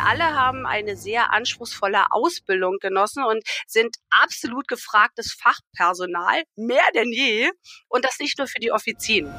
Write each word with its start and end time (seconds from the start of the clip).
Wir 0.00 0.06
alle 0.06 0.34
haben 0.34 0.64
eine 0.64 0.96
sehr 0.96 1.30
anspruchsvolle 1.30 2.10
Ausbildung 2.10 2.78
genossen 2.80 3.22
und 3.22 3.42
sind 3.66 3.96
absolut 4.08 4.66
gefragtes 4.66 5.36
Fachpersonal, 5.38 6.42
mehr 6.56 6.88
denn 6.94 7.12
je. 7.12 7.50
Und 7.86 8.06
das 8.06 8.18
nicht 8.18 8.38
nur 8.38 8.46
für 8.46 8.60
die 8.60 8.72
Offizien. 8.72 9.30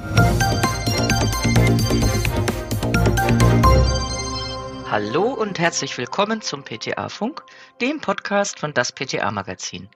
Hallo 4.88 5.34
und 5.34 5.58
herzlich 5.58 5.98
willkommen 5.98 6.44
zum 6.44 6.64
PTA-Funk, 6.64 7.42
dem 7.82 8.00
Podcast 8.00 8.60
von 8.60 8.76
das 8.76 8.92
PTA-Magazin. 8.92 9.90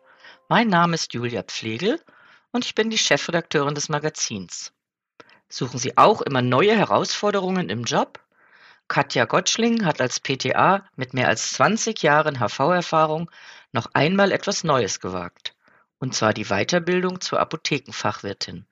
Mein 0.47 0.67
Name 0.69 0.95
ist 0.95 1.13
Julia 1.13 1.43
Pflegel 1.43 2.01
und 2.51 2.65
ich 2.65 2.73
bin 2.73 2.89
die 2.89 2.97
Chefredakteurin 2.97 3.75
des 3.75 3.87
Magazins. 3.87 4.73
Suchen 5.47 5.77
Sie 5.77 5.95
auch 5.95 6.23
immer 6.23 6.41
neue 6.41 6.75
Herausforderungen 6.75 7.69
im 7.69 7.83
Job? 7.83 8.24
Katja 8.87 9.25
Gottschling 9.25 9.83
hat 9.83 9.99
als 9.99 10.19
PTA 10.19 10.85
mit 10.95 11.13
mehr 11.13 11.27
als 11.27 11.53
20 11.53 12.03
Jahren 12.03 12.39
HV-Erfahrung 12.39 13.31
noch 13.71 13.87
einmal 13.93 14.31
etwas 14.31 14.63
Neues 14.63 14.99
gewagt, 14.99 15.55
und 15.97 16.13
zwar 16.13 16.33
die 16.33 16.45
Weiterbildung 16.45 17.19
zur 17.19 17.39
Apothekenfachwirtin. 17.39 18.65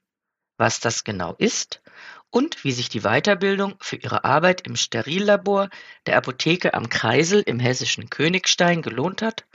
Was 0.58 0.80
das 0.80 1.04
genau 1.04 1.34
ist 1.40 1.82
und 2.30 2.64
wie 2.64 2.72
sich 2.72 2.90
die 2.90 3.02
Weiterbildung 3.02 3.76
für 3.80 3.96
ihre 3.96 4.24
Arbeit 4.24 4.62
im 4.62 4.76
Sterillabor 4.76 5.70
der 6.06 6.18
Apotheke 6.18 6.76
am 6.76 6.90
Kreisel 6.90 7.42
im 7.42 7.60
hessischen 7.60 8.10
Königstein 8.10 8.84
gelohnt 8.84 9.24
hat, 9.24 9.46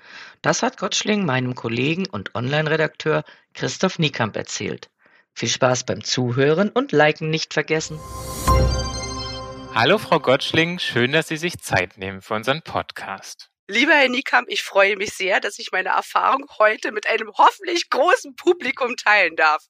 das 0.42 0.62
hat 0.62 0.76
Gottschling 0.76 1.24
meinem 1.24 1.54
Kollegen 1.54 2.06
und 2.06 2.34
Online-Redakteur 2.34 3.22
Christoph 3.54 4.00
Niekamp 4.00 4.36
erzählt. 4.36 4.90
Viel 5.34 5.48
Spaß 5.48 5.84
beim 5.84 6.02
Zuhören 6.02 6.68
und 6.68 6.90
Liken 6.90 7.30
nicht 7.30 7.54
vergessen. 7.54 7.98
Hallo 9.80 9.98
Frau 9.98 10.18
Gottschling, 10.18 10.80
schön, 10.80 11.12
dass 11.12 11.28
Sie 11.28 11.36
sich 11.36 11.60
Zeit 11.60 11.98
nehmen 11.98 12.20
für 12.20 12.34
unseren 12.34 12.62
Podcast. 12.62 13.48
Lieber 13.68 13.92
Herr 13.92 14.08
Niekamp, 14.08 14.48
ich 14.48 14.64
freue 14.64 14.96
mich 14.96 15.10
sehr, 15.10 15.38
dass 15.38 15.60
ich 15.60 15.70
meine 15.70 15.90
Erfahrung 15.90 16.46
heute 16.58 16.90
mit 16.90 17.08
einem 17.08 17.30
hoffentlich 17.38 17.88
großen 17.88 18.34
Publikum 18.34 18.96
teilen 18.96 19.36
darf. 19.36 19.64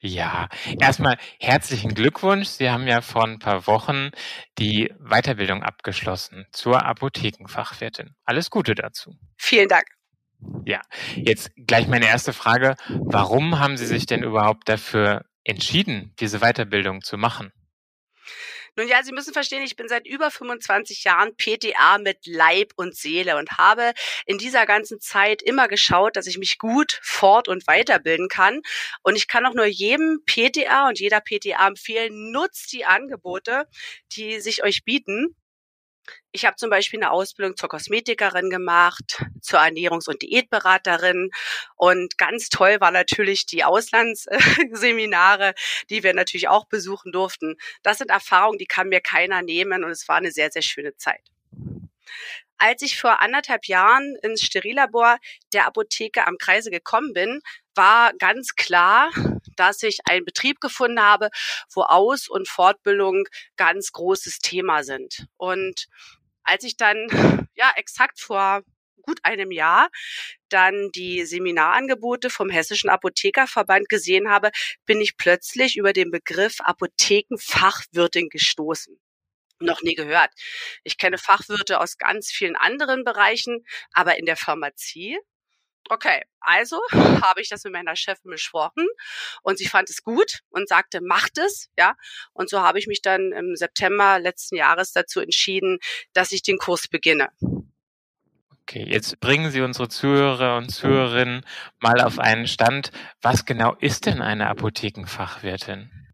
Ja, 0.00 0.50
erstmal 0.78 1.16
herzlichen 1.40 1.94
Glückwunsch. 1.94 2.46
Sie 2.46 2.68
haben 2.68 2.86
ja 2.86 3.00
vor 3.00 3.24
ein 3.24 3.38
paar 3.38 3.66
Wochen 3.66 4.10
die 4.58 4.92
Weiterbildung 4.98 5.62
abgeschlossen 5.62 6.44
zur 6.52 6.84
Apothekenfachwirtin. 6.84 8.14
Alles 8.26 8.50
Gute 8.50 8.74
dazu. 8.74 9.14
Vielen 9.38 9.68
Dank. 9.68 9.86
Ja, 10.66 10.82
jetzt 11.14 11.52
gleich 11.56 11.88
meine 11.88 12.06
erste 12.06 12.34
Frage. 12.34 12.76
Warum 12.90 13.58
haben 13.58 13.78
Sie 13.78 13.86
sich 13.86 14.04
denn 14.04 14.22
überhaupt 14.22 14.68
dafür 14.68 15.24
entschieden, 15.42 16.12
diese 16.20 16.40
Weiterbildung 16.40 17.00
zu 17.00 17.16
machen? 17.16 17.50
Nun 18.78 18.86
ja, 18.86 19.02
Sie 19.02 19.10
müssen 19.10 19.32
verstehen, 19.32 19.64
ich 19.64 19.74
bin 19.74 19.88
seit 19.88 20.06
über 20.06 20.30
25 20.30 21.02
Jahren 21.02 21.34
PTA 21.36 21.98
mit 21.98 22.28
Leib 22.28 22.74
und 22.76 22.94
Seele 22.94 23.36
und 23.36 23.58
habe 23.58 23.92
in 24.24 24.38
dieser 24.38 24.66
ganzen 24.66 25.00
Zeit 25.00 25.42
immer 25.42 25.66
geschaut, 25.66 26.14
dass 26.14 26.28
ich 26.28 26.38
mich 26.38 26.58
gut 26.58 27.00
fort- 27.02 27.48
und 27.48 27.66
weiterbilden 27.66 28.28
kann. 28.28 28.60
Und 29.02 29.16
ich 29.16 29.26
kann 29.26 29.44
auch 29.46 29.54
nur 29.54 29.66
jedem 29.66 30.22
PTA 30.26 30.86
und 30.86 31.00
jeder 31.00 31.20
PTA 31.20 31.66
empfehlen, 31.66 32.30
nutzt 32.30 32.72
die 32.72 32.84
Angebote, 32.84 33.64
die 34.12 34.38
sich 34.38 34.62
euch 34.62 34.84
bieten. 34.84 35.34
Ich 36.32 36.44
habe 36.44 36.56
zum 36.56 36.70
Beispiel 36.70 37.02
eine 37.02 37.10
Ausbildung 37.10 37.56
zur 37.56 37.68
Kosmetikerin 37.68 38.50
gemacht, 38.50 39.24
zur 39.40 39.60
Ernährungs- 39.60 40.08
und 40.08 40.22
Diätberaterin. 40.22 41.30
Und 41.76 42.18
ganz 42.18 42.48
toll 42.48 42.80
war 42.80 42.90
natürlich 42.90 43.46
die 43.46 43.64
Auslandsseminare, 43.64 45.54
die 45.90 46.02
wir 46.02 46.14
natürlich 46.14 46.48
auch 46.48 46.66
besuchen 46.66 47.12
durften. 47.12 47.56
Das 47.82 47.98
sind 47.98 48.10
Erfahrungen, 48.10 48.58
die 48.58 48.66
kann 48.66 48.88
mir 48.88 49.00
keiner 49.00 49.42
nehmen 49.42 49.84
und 49.84 49.90
es 49.90 50.08
war 50.08 50.16
eine 50.16 50.30
sehr, 50.30 50.50
sehr 50.50 50.62
schöne 50.62 50.96
Zeit. 50.96 51.22
Als 52.58 52.82
ich 52.82 52.98
vor 52.98 53.20
anderthalb 53.20 53.66
Jahren 53.66 54.16
ins 54.22 54.42
Sterillabor 54.42 55.18
der 55.52 55.66
Apotheke 55.66 56.26
am 56.26 56.38
Kreise 56.38 56.70
gekommen 56.70 57.12
bin, 57.12 57.40
war 57.76 58.12
ganz 58.14 58.56
klar, 58.56 59.10
dass 59.54 59.84
ich 59.84 60.00
einen 60.08 60.24
Betrieb 60.24 60.60
gefunden 60.60 61.00
habe, 61.00 61.30
wo 61.72 61.82
Aus- 61.82 62.28
und 62.28 62.48
Fortbildung 62.48 63.24
ganz 63.56 63.92
großes 63.92 64.40
Thema 64.40 64.82
sind. 64.82 65.26
Und 65.36 65.86
als 66.42 66.64
ich 66.64 66.76
dann, 66.76 67.48
ja, 67.54 67.70
exakt 67.76 68.20
vor 68.20 68.62
gut 69.02 69.20
einem 69.22 69.52
Jahr 69.52 69.88
dann 70.48 70.90
die 70.92 71.24
Seminarangebote 71.24 72.28
vom 72.28 72.50
Hessischen 72.50 72.90
Apothekerverband 72.90 73.88
gesehen 73.88 74.28
habe, 74.28 74.50
bin 74.84 75.00
ich 75.00 75.16
plötzlich 75.16 75.76
über 75.76 75.92
den 75.92 76.10
Begriff 76.10 76.60
Apothekenfachwirtin 76.60 78.28
gestoßen 78.28 78.98
noch 79.60 79.82
nie 79.82 79.94
gehört. 79.94 80.30
Ich 80.84 80.98
kenne 80.98 81.18
Fachwirte 81.18 81.80
aus 81.80 81.98
ganz 81.98 82.30
vielen 82.30 82.56
anderen 82.56 83.04
Bereichen, 83.04 83.64
aber 83.92 84.18
in 84.18 84.26
der 84.26 84.36
Pharmazie 84.36 85.18
Okay, 85.90 86.22
also 86.40 86.80
habe 87.22 87.40
ich 87.40 87.48
das 87.48 87.64
mit 87.64 87.72
meiner 87.72 87.96
Chefin 87.96 88.30
besprochen 88.30 88.86
und 89.42 89.58
sie 89.58 89.66
fand 89.66 89.88
es 89.88 90.02
gut 90.02 90.40
und 90.50 90.68
sagte, 90.68 91.00
macht 91.00 91.38
es, 91.38 91.70
ja. 91.78 91.94
Und 92.32 92.50
so 92.50 92.60
habe 92.60 92.78
ich 92.78 92.86
mich 92.86 93.00
dann 93.00 93.32
im 93.32 93.56
September 93.56 94.18
letzten 94.18 94.56
Jahres 94.56 94.92
dazu 94.92 95.20
entschieden, 95.20 95.78
dass 96.12 96.32
ich 96.32 96.42
den 96.42 96.58
Kurs 96.58 96.88
beginne. 96.88 97.30
Okay, 98.62 98.84
jetzt 98.86 99.18
bringen 99.20 99.50
Sie 99.50 99.62
unsere 99.62 99.88
Zuhörer 99.88 100.58
und 100.58 100.68
Zuhörerinnen 100.68 101.42
mal 101.80 102.02
auf 102.02 102.18
einen 102.18 102.46
Stand. 102.46 102.90
Was 103.22 103.46
genau 103.46 103.74
ist 103.76 104.04
denn 104.04 104.20
eine 104.20 104.48
Apothekenfachwirtin? 104.48 106.07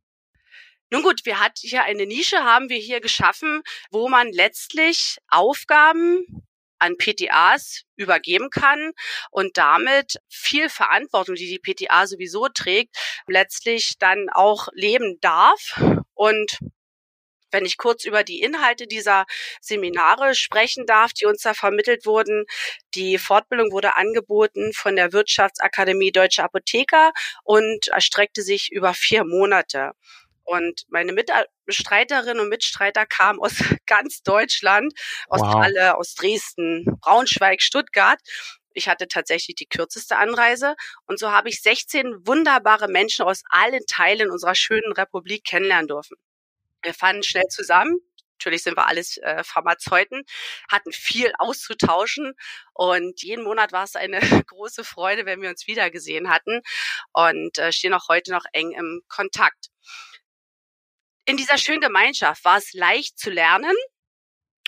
Nun 0.95 1.03
gut, 1.03 1.23
wir 1.25 1.41
hatten 1.41 1.59
hier 1.61 1.83
eine 1.83 2.07
Nische, 2.07 2.45
haben 2.45 2.69
wir 2.69 2.77
hier 2.77 3.01
geschaffen, 3.01 3.63
wo 3.91 4.09
man 4.09 4.31
letztlich 4.31 5.19
Aufgaben 5.27 6.25
an 6.79 6.97
PTAs 6.97 7.83
übergeben 7.97 8.49
kann 8.49 8.93
und 9.33 9.59
damit 9.59 10.19
viel 10.29 10.69
Verantwortung, 10.69 11.35
die 11.35 11.49
die 11.49 11.59
PTA 11.59 12.07
sowieso 12.07 12.47
trägt, 12.47 12.97
letztlich 13.27 13.95
dann 13.99 14.29
auch 14.33 14.69
leben 14.73 15.19
darf 15.21 15.83
und 16.15 16.61
wenn 17.51 17.65
ich 17.65 17.77
kurz 17.77 18.05
über 18.05 18.23
die 18.23 18.41
Inhalte 18.41 18.87
dieser 18.87 19.27
Seminare 19.61 20.35
sprechen 20.35 20.87
darf, 20.87 21.13
die 21.13 21.27
uns 21.27 21.43
da 21.43 21.55
vermittelt 21.55 22.05
wurden. 22.05 22.47
Die 22.95 23.17
Fortbildung 23.17 23.71
wurde 23.71 23.97
angeboten 23.97 24.73
von 24.73 24.97
der 24.97 25.13
Wirtschaftsakademie 25.13 26.11
Deutsche 26.11 26.43
Apotheker 26.43 27.13
und 27.45 27.89
erstreckte 27.89 28.43
sich 28.43 28.73
über 28.73 28.93
vier 28.93 29.25
Monate. 29.25 29.93
Und 30.45 30.85
meine 30.89 31.13
Mitstreiterinnen 31.13 32.41
und 32.41 32.49
Mitstreiter 32.49 33.07
kamen 33.07 33.41
aus 33.41 33.53
ganz 33.87 34.23
Deutschland, 34.23 34.93
aus 35.29 35.41
wow. 35.41 35.55
Halle, 35.55 35.97
aus 35.97 36.15
Dresden, 36.15 36.85
Braunschweig, 37.01 37.63
Stuttgart. 37.63 38.21
Ich 38.75 38.89
hatte 38.89 39.09
tatsächlich 39.09 39.55
die 39.55 39.67
kürzeste 39.67 40.17
Anreise 40.17 40.75
und 41.07 41.19
so 41.19 41.31
habe 41.31 41.49
ich 41.49 41.63
16 41.63 42.27
wunderbare 42.27 42.89
Menschen 42.89 43.25
aus 43.25 43.43
allen 43.49 43.87
Teilen 43.87 44.31
unserer 44.31 44.57
schönen 44.57 44.93
Republik 44.93 45.45
kennenlernen 45.45 45.89
dürfen. 45.89 46.17
Wir 46.83 46.93
fanden 46.93 47.23
schnell 47.23 47.47
zusammen. 47.49 47.99
Natürlich 48.41 48.65
sind 48.65 48.77
wir 48.77 48.89
alles 48.89 49.17
äh, 49.19 49.45
Pharmazeuten, 49.45 50.25
hatten 50.69 50.93
viel 50.93 51.33
auszutauschen 51.39 52.35
und 52.75 53.23
jeden 53.23 53.45
Monat 53.45 53.73
war 53.73 53.85
es 53.85 53.95
eine 53.95 54.19
große 54.49 54.85
Freude, 54.85 55.25
wenn 55.25 55.41
wir 55.41 55.49
uns 55.49 55.67
wiedergesehen 55.69 56.29
hatten 56.29 56.61
und 57.13 57.57
äh, 57.59 57.73
stehen 57.73 57.95
auch 57.95 58.09
heute 58.09 58.33
noch 58.33 58.45
eng 58.53 58.73
im 58.73 59.03
Kontakt 59.09 59.71
in 61.25 61.37
dieser 61.37 61.59
schönen 61.59 61.81
Gemeinschaft 61.81 62.45
war 62.45 62.59
es 62.59 62.73
leicht 62.75 63.19
zu 63.19 63.31
lernen 63.31 63.75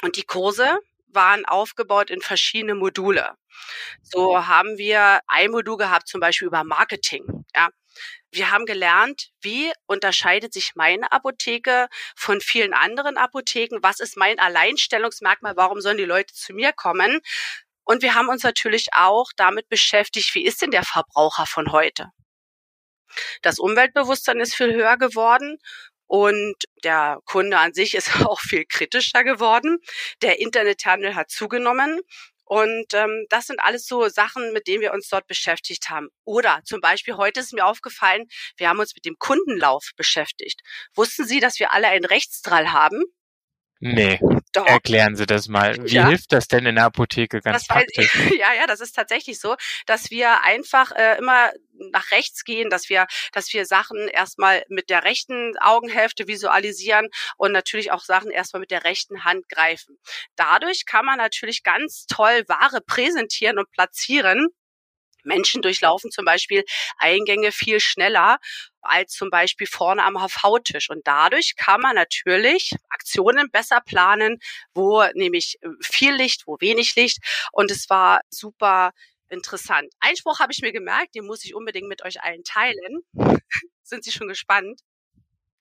und 0.02 0.16
die 0.16 0.24
Kurse 0.24 0.78
waren 1.08 1.44
aufgebaut 1.44 2.10
in 2.10 2.20
verschiedene 2.20 2.74
Module. 2.74 3.36
So 4.02 4.46
haben 4.46 4.76
wir 4.76 5.20
ein 5.26 5.50
Modul 5.50 5.76
gehabt, 5.78 6.08
zum 6.08 6.20
Beispiel 6.20 6.48
über 6.48 6.64
Marketing. 6.64 7.44
Ja. 7.54 7.70
Wir 8.30 8.50
haben 8.50 8.66
gelernt, 8.66 9.30
wie 9.40 9.72
unterscheidet 9.86 10.52
sich 10.52 10.74
meine 10.74 11.10
Apotheke 11.10 11.88
von 12.14 12.42
vielen 12.42 12.74
anderen 12.74 13.16
Apotheken? 13.16 13.78
Was 13.80 14.00
ist 14.00 14.16
mein 14.16 14.38
Alleinstellungsmerkmal? 14.38 15.56
Warum 15.56 15.80
sollen 15.80 15.96
die 15.96 16.04
Leute 16.04 16.34
zu 16.34 16.52
mir 16.52 16.72
kommen? 16.72 17.20
Und 17.84 18.02
wir 18.02 18.14
haben 18.14 18.28
uns 18.28 18.42
natürlich 18.42 18.88
auch 18.92 19.30
damit 19.36 19.68
beschäftigt, 19.68 20.34
wie 20.34 20.44
ist 20.44 20.60
denn 20.60 20.70
der 20.70 20.84
Verbraucher 20.84 21.46
von 21.46 21.72
heute? 21.72 22.10
Das 23.40 23.58
Umweltbewusstsein 23.58 24.40
ist 24.40 24.54
viel 24.54 24.74
höher 24.74 24.98
geworden 24.98 25.58
und 26.06 26.54
der 26.84 27.18
Kunde 27.24 27.58
an 27.58 27.74
sich 27.74 27.94
ist 27.94 28.10
auch 28.26 28.40
viel 28.40 28.64
kritischer 28.64 29.24
geworden. 29.24 29.78
Der 30.22 30.40
Internethandel 30.40 31.14
hat 31.14 31.30
zugenommen. 31.30 32.00
Und 32.48 32.94
ähm, 32.94 33.26
das 33.28 33.48
sind 33.48 33.58
alles 33.58 33.86
so 33.86 34.08
Sachen, 34.08 34.52
mit 34.52 34.68
denen 34.68 34.80
wir 34.80 34.92
uns 34.92 35.08
dort 35.08 35.26
beschäftigt 35.26 35.90
haben. 35.90 36.10
Oder 36.24 36.60
zum 36.64 36.80
Beispiel, 36.80 37.16
heute 37.16 37.40
ist 37.40 37.52
mir 37.52 37.66
aufgefallen, 37.66 38.26
wir 38.56 38.68
haben 38.68 38.78
uns 38.78 38.94
mit 38.94 39.04
dem 39.04 39.16
Kundenlauf 39.18 39.90
beschäftigt. 39.96 40.60
Wussten 40.94 41.26
Sie, 41.26 41.40
dass 41.40 41.58
wir 41.58 41.72
alle 41.72 41.88
einen 41.88 42.04
Rechtsdrall 42.04 42.68
haben? 42.68 43.02
Nee. 43.80 44.20
Doch. 44.52 44.66
Erklären 44.66 45.16
Sie 45.16 45.26
das 45.26 45.48
mal. 45.48 45.76
Wie 45.84 45.96
ja. 45.96 46.08
hilft 46.08 46.32
das 46.32 46.48
denn 46.48 46.64
in 46.64 46.76
der 46.76 46.84
Apotheke 46.84 47.40
ganz 47.40 47.66
das 47.66 47.68
praktisch? 47.68 48.14
Weiß, 48.14 48.30
ja, 48.38 48.54
ja, 48.54 48.66
das 48.66 48.80
ist 48.80 48.92
tatsächlich 48.92 49.38
so, 49.38 49.56
dass 49.84 50.10
wir 50.10 50.42
einfach 50.44 50.92
äh, 50.92 51.18
immer 51.18 51.50
nach 51.92 52.10
rechts 52.10 52.44
gehen, 52.44 52.70
dass 52.70 52.88
wir, 52.88 53.06
dass 53.32 53.52
wir 53.52 53.66
Sachen 53.66 54.08
erstmal 54.08 54.64
mit 54.68 54.90
der 54.90 55.04
rechten 55.04 55.56
Augenhälfte 55.58 56.28
visualisieren 56.28 57.08
und 57.36 57.52
natürlich 57.52 57.92
auch 57.92 58.02
Sachen 58.02 58.30
erstmal 58.30 58.60
mit 58.60 58.70
der 58.70 58.84
rechten 58.84 59.24
Hand 59.24 59.48
greifen. 59.48 59.98
Dadurch 60.36 60.86
kann 60.86 61.04
man 61.04 61.18
natürlich 61.18 61.62
ganz 61.62 62.06
toll 62.06 62.44
Ware 62.48 62.80
präsentieren 62.80 63.58
und 63.58 63.70
platzieren 63.70 64.48
Menschen 65.26 65.60
durchlaufen 65.60 66.10
zum 66.10 66.24
Beispiel 66.24 66.64
Eingänge 66.98 67.52
viel 67.52 67.80
schneller 67.80 68.38
als 68.80 69.12
zum 69.12 69.28
Beispiel 69.30 69.66
vorne 69.66 70.04
am 70.04 70.16
HV-Tisch. 70.16 70.88
Und 70.88 71.06
dadurch 71.06 71.54
kann 71.56 71.80
man 71.80 71.96
natürlich 71.96 72.72
Aktionen 72.88 73.50
besser 73.50 73.80
planen, 73.80 74.38
wo 74.74 75.04
nämlich 75.14 75.58
äh, 75.60 75.68
viel 75.82 76.14
Licht, 76.14 76.46
wo 76.46 76.56
wenig 76.60 76.94
Licht. 76.94 77.18
Und 77.52 77.70
es 77.70 77.90
war 77.90 78.20
super 78.30 78.92
interessant. 79.28 79.92
Einspruch 80.00 80.40
habe 80.40 80.52
ich 80.52 80.60
mir 80.60 80.72
gemerkt, 80.72 81.14
den 81.14 81.26
muss 81.26 81.44
ich 81.44 81.54
unbedingt 81.54 81.88
mit 81.88 82.04
euch 82.04 82.22
allen 82.22 82.44
teilen. 82.44 83.02
Sind 83.82 84.04
Sie 84.04 84.12
schon 84.12 84.28
gespannt? 84.28 84.80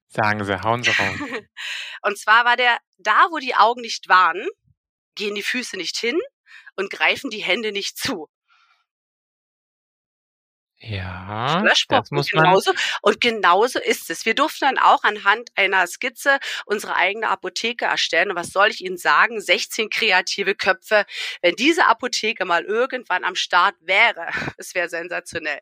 Sagen 0.08 0.44
Sie, 0.44 0.62
hauen 0.62 0.84
Sie 0.84 0.92
raus. 0.92 1.20
und 2.04 2.18
zwar 2.18 2.46
war 2.46 2.58
der, 2.58 2.80
da 2.98 3.28
wo 3.32 3.38
die 3.38 3.56
Augen 3.56 3.82
nicht 3.82 4.08
waren, 4.08 4.48
gehen 5.16 5.36
die 5.36 5.44
Füße 5.44 5.78
nicht 5.78 5.98
hin 5.98 6.20
und 6.76 6.90
greifen 6.90 7.30
die 7.30 7.44
Hände 7.44 7.72
nicht 7.72 7.98
zu. 7.98 8.30
Ja, 10.88 11.64
das 11.90 12.12
muss 12.12 12.32
man. 12.34 12.46
Genauso. 12.46 12.72
Und 13.02 13.20
genauso 13.20 13.80
ist 13.80 14.10
es. 14.10 14.26
Wir 14.26 14.36
durften 14.36 14.66
dann 14.66 14.78
auch 14.78 15.04
anhand 15.04 15.50
einer 15.56 15.88
Skizze 15.88 16.38
unsere 16.66 16.96
eigene 16.96 17.30
Apotheke 17.30 17.86
erstellen. 17.86 18.30
Und 18.30 18.36
was 18.36 18.50
soll 18.50 18.70
ich 18.70 18.84
Ihnen 18.84 18.98
sagen? 18.98 19.42
16 19.42 19.90
kreative 19.90 20.54
Köpfe. 20.54 21.06
Wenn 21.42 21.56
diese 21.56 21.88
Apotheke 21.88 22.46
mal 22.46 22.64
irgendwann 22.64 23.24
am 23.24 23.36
Start 23.36 23.76
wäre, 23.82 24.28
es 24.58 24.76
wäre 24.76 24.90
sensationell. 24.90 25.60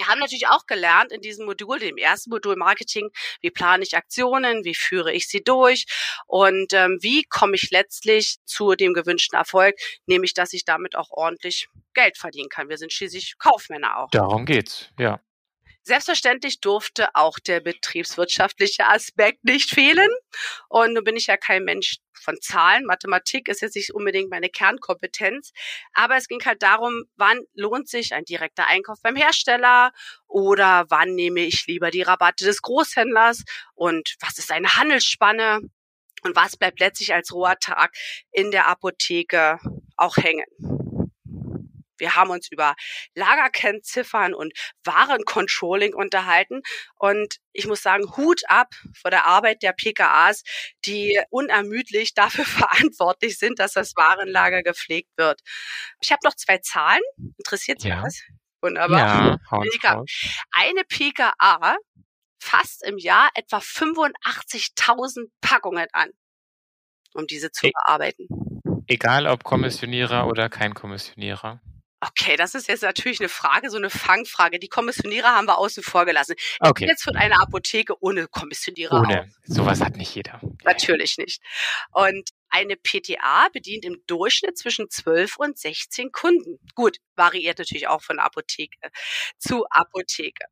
Wir 0.00 0.06
haben 0.06 0.18
natürlich 0.18 0.48
auch 0.48 0.64
gelernt 0.66 1.12
in 1.12 1.20
diesem 1.20 1.44
Modul, 1.44 1.78
dem 1.78 1.98
ersten 1.98 2.30
Modul 2.30 2.56
Marketing, 2.56 3.10
wie 3.42 3.50
plane 3.50 3.82
ich 3.82 3.98
Aktionen, 3.98 4.64
wie 4.64 4.74
führe 4.74 5.12
ich 5.12 5.28
sie 5.28 5.44
durch 5.44 5.84
und 6.26 6.72
ähm, 6.72 6.96
wie 7.02 7.24
komme 7.24 7.54
ich 7.54 7.70
letztlich 7.70 8.38
zu 8.46 8.74
dem 8.76 8.94
gewünschten 8.94 9.38
Erfolg, 9.38 9.76
nämlich 10.06 10.32
dass 10.32 10.54
ich 10.54 10.64
damit 10.64 10.96
auch 10.96 11.10
ordentlich 11.10 11.68
Geld 11.92 12.16
verdienen 12.16 12.48
kann. 12.48 12.70
Wir 12.70 12.78
sind 12.78 12.94
schließlich 12.94 13.34
Kaufmänner 13.38 13.98
auch. 13.98 14.08
Darum 14.10 14.46
geht's, 14.46 14.88
ja. 14.98 15.20
Selbstverständlich 15.90 16.60
durfte 16.60 17.08
auch 17.14 17.40
der 17.40 17.58
betriebswirtschaftliche 17.58 18.86
Aspekt 18.86 19.42
nicht 19.42 19.70
fehlen. 19.70 20.08
Und 20.68 20.92
nun 20.92 21.02
bin 21.02 21.16
ich 21.16 21.26
ja 21.26 21.36
kein 21.36 21.64
Mensch 21.64 21.96
von 22.12 22.40
Zahlen. 22.40 22.84
Mathematik 22.84 23.48
ist 23.48 23.60
jetzt 23.60 23.74
nicht 23.74 23.92
unbedingt 23.92 24.30
meine 24.30 24.50
Kernkompetenz. 24.50 25.50
Aber 25.92 26.14
es 26.14 26.28
ging 26.28 26.44
halt 26.44 26.62
darum, 26.62 27.06
wann 27.16 27.40
lohnt 27.54 27.88
sich 27.88 28.14
ein 28.14 28.24
direkter 28.24 28.68
Einkauf 28.68 28.98
beim 29.02 29.16
Hersteller 29.16 29.90
oder 30.28 30.86
wann 30.90 31.16
nehme 31.16 31.40
ich 31.40 31.66
lieber 31.66 31.90
die 31.90 32.02
Rabatte 32.02 32.44
des 32.44 32.62
Großhändlers 32.62 33.42
und 33.74 34.14
was 34.20 34.38
ist 34.38 34.52
eine 34.52 34.76
Handelsspanne 34.76 35.58
und 36.22 36.36
was 36.36 36.56
bleibt 36.56 36.78
letztlich 36.78 37.14
als 37.14 37.32
roher 37.32 37.58
Tag 37.58 37.96
in 38.30 38.52
der 38.52 38.68
Apotheke 38.68 39.58
auch 39.96 40.16
hängen. 40.16 40.46
Wir 42.00 42.16
haben 42.16 42.30
uns 42.30 42.50
über 42.50 42.74
Lagerkennziffern 43.14 44.34
und 44.34 44.52
Warencontrolling 44.84 45.94
unterhalten. 45.94 46.62
Und 46.96 47.36
ich 47.52 47.66
muss 47.66 47.82
sagen, 47.82 48.16
Hut 48.16 48.42
ab 48.48 48.74
vor 49.00 49.10
der 49.10 49.26
Arbeit 49.26 49.62
der 49.62 49.72
PKAs, 49.72 50.42
die 50.84 51.20
unermüdlich 51.30 52.14
dafür 52.14 52.44
verantwortlich 52.90 53.38
sind, 53.38 53.58
dass 53.58 53.72
das 53.72 53.94
Warenlager 53.96 54.62
gepflegt 54.62 55.10
wird. 55.16 55.40
Ich 56.00 56.10
habe 56.10 56.20
noch 56.24 56.34
zwei 56.34 56.58
Zahlen. 56.58 57.02
Interessiert 57.38 57.80
Sie 57.80 57.88
ja. 57.88 58.02
das? 58.02 58.22
Wunderbar. 58.62 58.98
Ja, 58.98 59.38
Eine 60.50 60.84
PKA 60.84 61.76
fasst 62.38 62.82
im 62.84 62.98
Jahr 62.98 63.30
etwa 63.34 63.58
85.000 63.58 65.30
Packungen 65.40 65.86
an, 65.92 66.10
um 67.14 67.26
diese 67.26 67.50
zu 67.52 67.66
e 67.66 67.72
bearbeiten. 67.72 68.26
Egal 68.86 69.26
ob 69.26 69.44
Kommissionierer 69.44 70.26
oder 70.26 70.48
kein 70.48 70.74
Kommissionierer. 70.74 71.60
Okay, 72.00 72.36
das 72.36 72.54
ist 72.54 72.66
jetzt 72.68 72.82
natürlich 72.82 73.20
eine 73.20 73.28
Frage, 73.28 73.68
so 73.68 73.76
eine 73.76 73.90
Fangfrage. 73.90 74.58
Die 74.58 74.68
Kommissionierer 74.68 75.34
haben 75.34 75.46
wir 75.46 75.58
außen 75.58 75.82
vor 75.82 76.06
gelassen. 76.06 76.34
Okay. 76.58 76.86
Jetzt 76.86 77.02
von 77.04 77.16
einer 77.16 77.42
Apotheke 77.42 77.94
ohne 78.02 78.26
Kommissionierer. 78.26 79.00
Ohne. 79.00 79.22
Auf. 79.22 79.26
Sowas 79.44 79.82
hat 79.82 79.96
nicht 79.96 80.14
jeder. 80.14 80.40
Natürlich 80.64 81.18
nicht. 81.18 81.42
Und 81.92 82.30
eine 82.48 82.76
PTA 82.76 83.48
bedient 83.52 83.84
im 83.84 84.02
Durchschnitt 84.06 84.56
zwischen 84.56 84.88
12 84.88 85.36
und 85.36 85.58
16 85.58 86.10
Kunden. 86.10 86.58
Gut, 86.74 86.96
variiert 87.16 87.58
natürlich 87.58 87.88
auch 87.88 88.02
von 88.02 88.18
Apotheke 88.18 88.90
zu 89.38 89.66
Apotheke. 89.68 90.46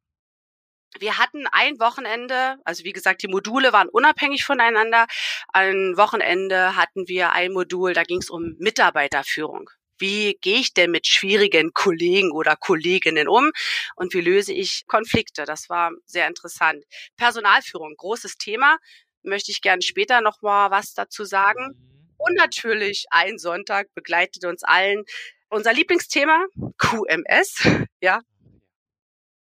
Wir 0.98 1.18
hatten 1.18 1.46
ein 1.46 1.78
Wochenende, 1.80 2.56
also 2.64 2.84
wie 2.84 2.92
gesagt, 2.92 3.22
die 3.22 3.28
Module 3.28 3.72
waren 3.72 3.88
unabhängig 3.88 4.44
voneinander. 4.44 5.06
Ein 5.52 5.96
Wochenende 5.96 6.76
hatten 6.76 7.08
wir 7.08 7.32
ein 7.32 7.52
Modul, 7.52 7.94
da 7.94 8.02
ging 8.02 8.18
es 8.18 8.30
um 8.30 8.54
Mitarbeiterführung 8.58 9.70
wie 9.98 10.38
gehe 10.40 10.58
ich 10.58 10.74
denn 10.74 10.90
mit 10.90 11.06
schwierigen 11.06 11.72
Kollegen 11.72 12.32
oder 12.32 12.56
Kolleginnen 12.56 13.28
um 13.28 13.50
und 13.96 14.14
wie 14.14 14.20
löse 14.20 14.52
ich 14.52 14.84
Konflikte. 14.86 15.44
Das 15.44 15.68
war 15.68 15.92
sehr 16.06 16.26
interessant. 16.26 16.84
Personalführung, 17.16 17.94
großes 17.96 18.36
Thema, 18.36 18.78
möchte 19.22 19.50
ich 19.50 19.60
gerne 19.60 19.82
später 19.82 20.20
noch 20.20 20.42
mal 20.42 20.70
was 20.70 20.94
dazu 20.94 21.24
sagen. 21.24 21.74
Mhm. 21.74 22.14
Und 22.18 22.34
natürlich 22.34 23.04
ein 23.10 23.38
Sonntag 23.38 23.86
begleitet 23.94 24.44
uns 24.44 24.64
allen 24.64 25.04
unser 25.50 25.72
Lieblingsthema 25.72 26.44
QMS, 26.76 27.54
ja, 28.00 28.20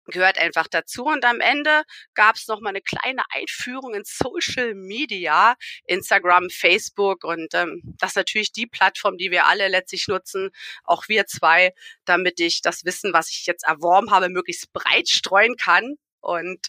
gehört 0.05 0.37
einfach 0.37 0.67
dazu. 0.67 1.05
Und 1.05 1.25
am 1.25 1.39
Ende 1.39 1.83
gab 2.13 2.35
es 2.35 2.47
noch 2.47 2.61
mal 2.61 2.69
eine 2.69 2.81
kleine 2.81 3.23
Einführung 3.29 3.93
in 3.93 4.03
Social 4.05 4.75
Media, 4.75 5.55
Instagram, 5.85 6.49
Facebook 6.49 7.23
und 7.23 7.53
ähm, 7.53 7.81
das 7.99 8.11
ist 8.11 8.17
natürlich 8.17 8.51
die 8.51 8.67
Plattform, 8.67 9.17
die 9.17 9.31
wir 9.31 9.45
alle 9.45 9.67
letztlich 9.67 10.07
nutzen, 10.07 10.49
auch 10.83 11.07
wir 11.07 11.25
zwei, 11.25 11.73
damit 12.05 12.39
ich 12.39 12.61
das 12.61 12.85
Wissen, 12.85 13.13
was 13.13 13.29
ich 13.29 13.45
jetzt 13.45 13.65
erworben 13.65 14.11
habe, 14.11 14.29
möglichst 14.29 14.71
breit 14.73 15.09
streuen 15.09 15.55
kann 15.55 15.95
und 16.21 16.67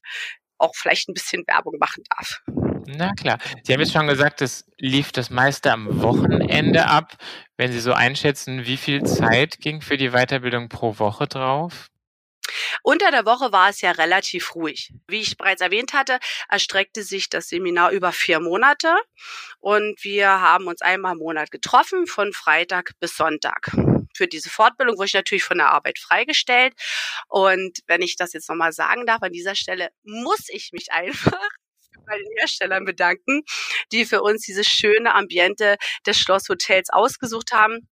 auch 0.58 0.74
vielleicht 0.74 1.08
ein 1.08 1.14
bisschen 1.14 1.44
Werbung 1.46 1.78
machen 1.78 2.04
darf. 2.16 2.42
Na 2.86 3.12
klar. 3.14 3.38
Sie 3.62 3.72
haben 3.72 3.80
jetzt 3.80 3.92
schon 3.92 4.06
gesagt, 4.06 4.42
es 4.42 4.66
lief 4.78 5.12
das 5.12 5.30
meiste 5.30 5.72
am 5.72 6.02
Wochenende 6.02 6.86
ab. 6.86 7.16
Wenn 7.56 7.72
Sie 7.72 7.80
so 7.80 7.92
einschätzen, 7.92 8.66
wie 8.66 8.76
viel 8.76 9.02
Zeit 9.04 9.58
ging 9.58 9.80
für 9.80 9.96
die 9.96 10.10
Weiterbildung 10.10 10.68
pro 10.68 10.98
Woche 10.98 11.26
drauf? 11.26 11.90
Unter 12.82 13.10
der 13.10 13.24
Woche 13.24 13.52
war 13.52 13.70
es 13.70 13.80
ja 13.80 13.92
relativ 13.92 14.54
ruhig. 14.54 14.92
Wie 15.08 15.20
ich 15.20 15.36
bereits 15.36 15.60
erwähnt 15.60 15.92
hatte, 15.92 16.18
erstreckte 16.48 17.02
sich 17.02 17.30
das 17.30 17.48
Seminar 17.48 17.90
über 17.90 18.12
vier 18.12 18.40
Monate 18.40 18.94
und 19.60 20.02
wir 20.04 20.28
haben 20.28 20.66
uns 20.66 20.82
einmal 20.82 21.12
im 21.12 21.18
Monat 21.18 21.50
getroffen, 21.50 22.06
von 22.06 22.32
Freitag 22.32 22.92
bis 23.00 23.16
Sonntag. 23.16 23.70
Für 24.16 24.28
diese 24.28 24.48
Fortbildung 24.48 24.96
wurde 24.96 25.06
ich 25.06 25.14
natürlich 25.14 25.44
von 25.44 25.58
der 25.58 25.70
Arbeit 25.70 25.98
freigestellt. 25.98 26.74
Und 27.28 27.80
wenn 27.86 28.02
ich 28.02 28.16
das 28.16 28.32
jetzt 28.32 28.48
nochmal 28.48 28.72
sagen 28.72 29.06
darf, 29.06 29.22
an 29.22 29.32
dieser 29.32 29.54
Stelle 29.54 29.90
muss 30.02 30.48
ich 30.48 30.70
mich 30.72 30.92
einfach 30.92 31.48
bei 32.06 32.18
den 32.18 32.38
Herstellern 32.38 32.84
bedanken, 32.84 33.42
die 33.92 34.04
für 34.04 34.22
uns 34.22 34.42
dieses 34.42 34.66
schöne 34.66 35.14
Ambiente 35.14 35.76
des 36.06 36.18
Schlosshotels 36.18 36.90
ausgesucht 36.90 37.52
haben. 37.52 37.88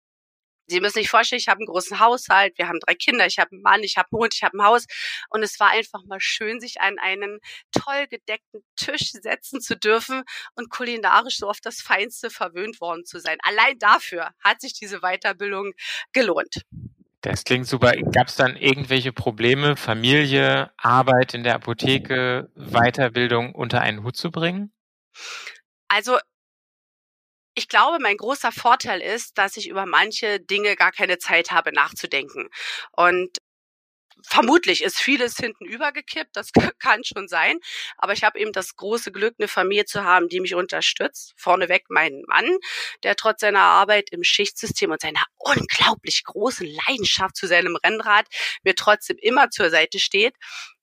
Sie 0.67 0.81
müssen 0.81 0.95
sich 0.95 1.11
vorstellen, 1.11 1.41
ich 1.41 1.49
habe 1.49 1.59
einen 1.59 1.67
großen 1.67 2.01
Haushalt, 2.01 2.57
wir 2.57 2.69
haben 2.69 2.81
drei 2.81 2.95
Kinder, 2.95 3.27
ich 3.27 3.39
habe 3.39 3.53
einen 3.53 3.63
Mann, 3.63 3.83
ich 3.83 3.97
habe 3.97 4.09
einen 4.13 4.21
Hund, 4.21 4.35
ich 4.35 4.43
habe 4.43 4.57
ein 4.57 4.65
Haus. 4.65 4.87
Und 5.31 5.43
es 5.43 5.59
war 5.61 5.71
einfach 5.71 6.05
mal 6.07 6.21
schön, 6.21 6.61
sich 6.61 6.81
an 6.81 6.99
einen 6.99 7.41
toll 7.73 8.07
gedeckten 8.09 8.63
Tisch 8.77 9.11
setzen 9.13 9.61
zu 9.61 9.77
dürfen 9.77 10.23
und 10.55 10.71
kulinarisch 10.71 11.39
so 11.39 11.49
auf 11.49 11.61
das 11.61 11.81
Feinste 11.81 12.31
verwöhnt 12.31 12.81
worden 12.81 13.05
zu 13.05 13.19
sein. 13.19 13.39
Allein 13.43 13.79
dafür 13.79 14.31
hat 14.43 14.61
sich 14.61 14.75
diese 14.75 15.01
Weiterbildung 15.01 15.73
gelohnt. 16.13 16.63
Das 17.23 17.45
klingt 17.45 17.67
super. 17.67 17.93
Gab 17.93 18.27
es 18.27 18.37
dann 18.37 18.57
irgendwelche 18.57 19.13
Probleme, 19.13 19.77
Familie, 19.77 20.73
Arbeit 20.77 21.35
in 21.35 21.45
der 21.45 21.55
Apotheke, 21.55 22.51
Weiterbildung 22.57 23.55
unter 23.55 23.81
einen 23.81 24.03
Hut 24.03 24.17
zu 24.17 24.33
bringen? 24.33 24.73
Also 25.89 26.19
ich 27.55 27.69
glaube, 27.69 27.99
mein 28.01 28.17
großer 28.17 28.53
Vorteil 28.53 29.01
ist, 29.01 29.37
dass 29.39 29.57
ich 29.57 29.69
über 29.69 29.87
manche 29.87 30.41
Dinge 30.41 30.77
gar 30.77 30.93
keine 30.93 31.19
Zeit 31.19 31.51
habe 31.51 31.73
nachzudenken. 31.73 32.49
Und 32.93 33.39
vermutlich 34.25 34.83
ist 34.83 34.99
vieles 34.99 35.37
hinten 35.37 35.65
übergekippt, 35.65 36.37
das 36.37 36.51
kann 36.79 37.05
schon 37.05 37.29
sein. 37.29 37.59
Aber 37.97 38.13
ich 38.13 38.25
habe 38.25 38.39
eben 38.39 38.53
das 38.53 38.77
große 38.77 39.13
Glück, 39.13 39.35
eine 39.39 39.49
Familie 39.49 39.85
zu 39.85 40.05
haben, 40.05 40.29
die 40.29 40.41
mich 40.41 40.55
unterstützt. 40.55 41.35
Vorneweg 41.37 41.85
meinen 41.91 42.23
Mann, 42.27 42.59
der 43.03 43.17
trotz 43.17 43.41
seiner 43.41 43.61
Arbeit 43.61 44.11
im 44.11 44.25
Schichtsystem 44.25 44.91
und 44.91 45.01
seiner 45.01 45.25
unglaublich 45.39 46.25
großen 46.25 46.67
Leidenschaft 46.87 47.37
zu 47.37 47.47
seinem 47.47 47.77
Rennrad 47.77 48.27
mir 48.63 48.75
trotzdem 48.75 49.17
immer 49.21 49.51
zur 49.51 49.71
Seite 49.71 49.99
steht. 49.99 50.35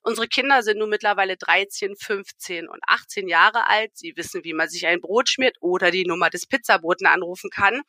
Unsere 0.10 0.28
Kinder 0.28 0.64
sind 0.64 0.80
nun 0.80 0.90
mittlerweile 0.90 1.38
13, 1.38 1.96
15 1.96 2.68
und 2.68 2.80
18 2.88 3.28
Jahre 3.28 3.68
alt. 3.68 3.92
Sie 3.94 4.14
wissen, 4.16 4.44
wie 4.44 4.56
man 4.56 4.68
sich 4.68 4.88
ein 4.88 5.02
Brot 5.02 5.30
schmiert 5.30 5.58
oder 5.62 5.92
die 5.92 6.04
Nummer 6.04 6.32
des 6.32 6.48
Pizzaboten 6.48 7.06
anrufen 7.06 7.52
kann. 7.52 7.82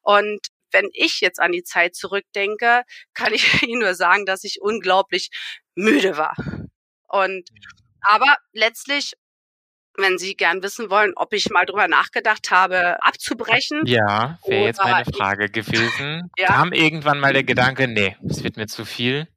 Und 0.00 0.38
wenn 0.70 0.88
ich 0.92 1.20
jetzt 1.20 1.40
an 1.40 1.50
die 1.50 1.64
Zeit 1.64 1.96
zurückdenke, 1.96 2.84
kann 3.12 3.34
ich 3.34 3.42
Ihnen 3.68 3.80
nur 3.80 3.94
sagen, 3.96 4.24
dass 4.24 4.44
ich 4.44 4.60
unglaublich 4.60 5.30
müde 5.74 6.16
war. 6.16 6.36
Und 7.08 7.48
aber 8.02 8.36
letztlich 8.52 9.14
wenn 9.96 10.18
Sie 10.18 10.34
gern 10.36 10.62
wissen 10.62 10.90
wollen, 10.90 11.12
ob 11.16 11.32
ich 11.32 11.50
mal 11.50 11.66
drüber 11.66 11.86
nachgedacht 11.86 12.50
habe, 12.50 13.00
abzubrechen. 13.02 13.82
Ja, 13.86 14.38
wäre 14.44 14.64
jetzt 14.64 14.82
meine 14.82 15.04
Frage 15.04 15.48
gewesen. 15.48 16.30
Ja. 16.36 16.48
Kam 16.48 16.72
irgendwann 16.72 17.20
mal 17.20 17.32
der 17.32 17.44
Gedanke, 17.44 17.86
nee, 17.86 18.16
es 18.28 18.42
wird 18.42 18.56
mir 18.56 18.66
zu 18.66 18.84
viel? 18.84 19.28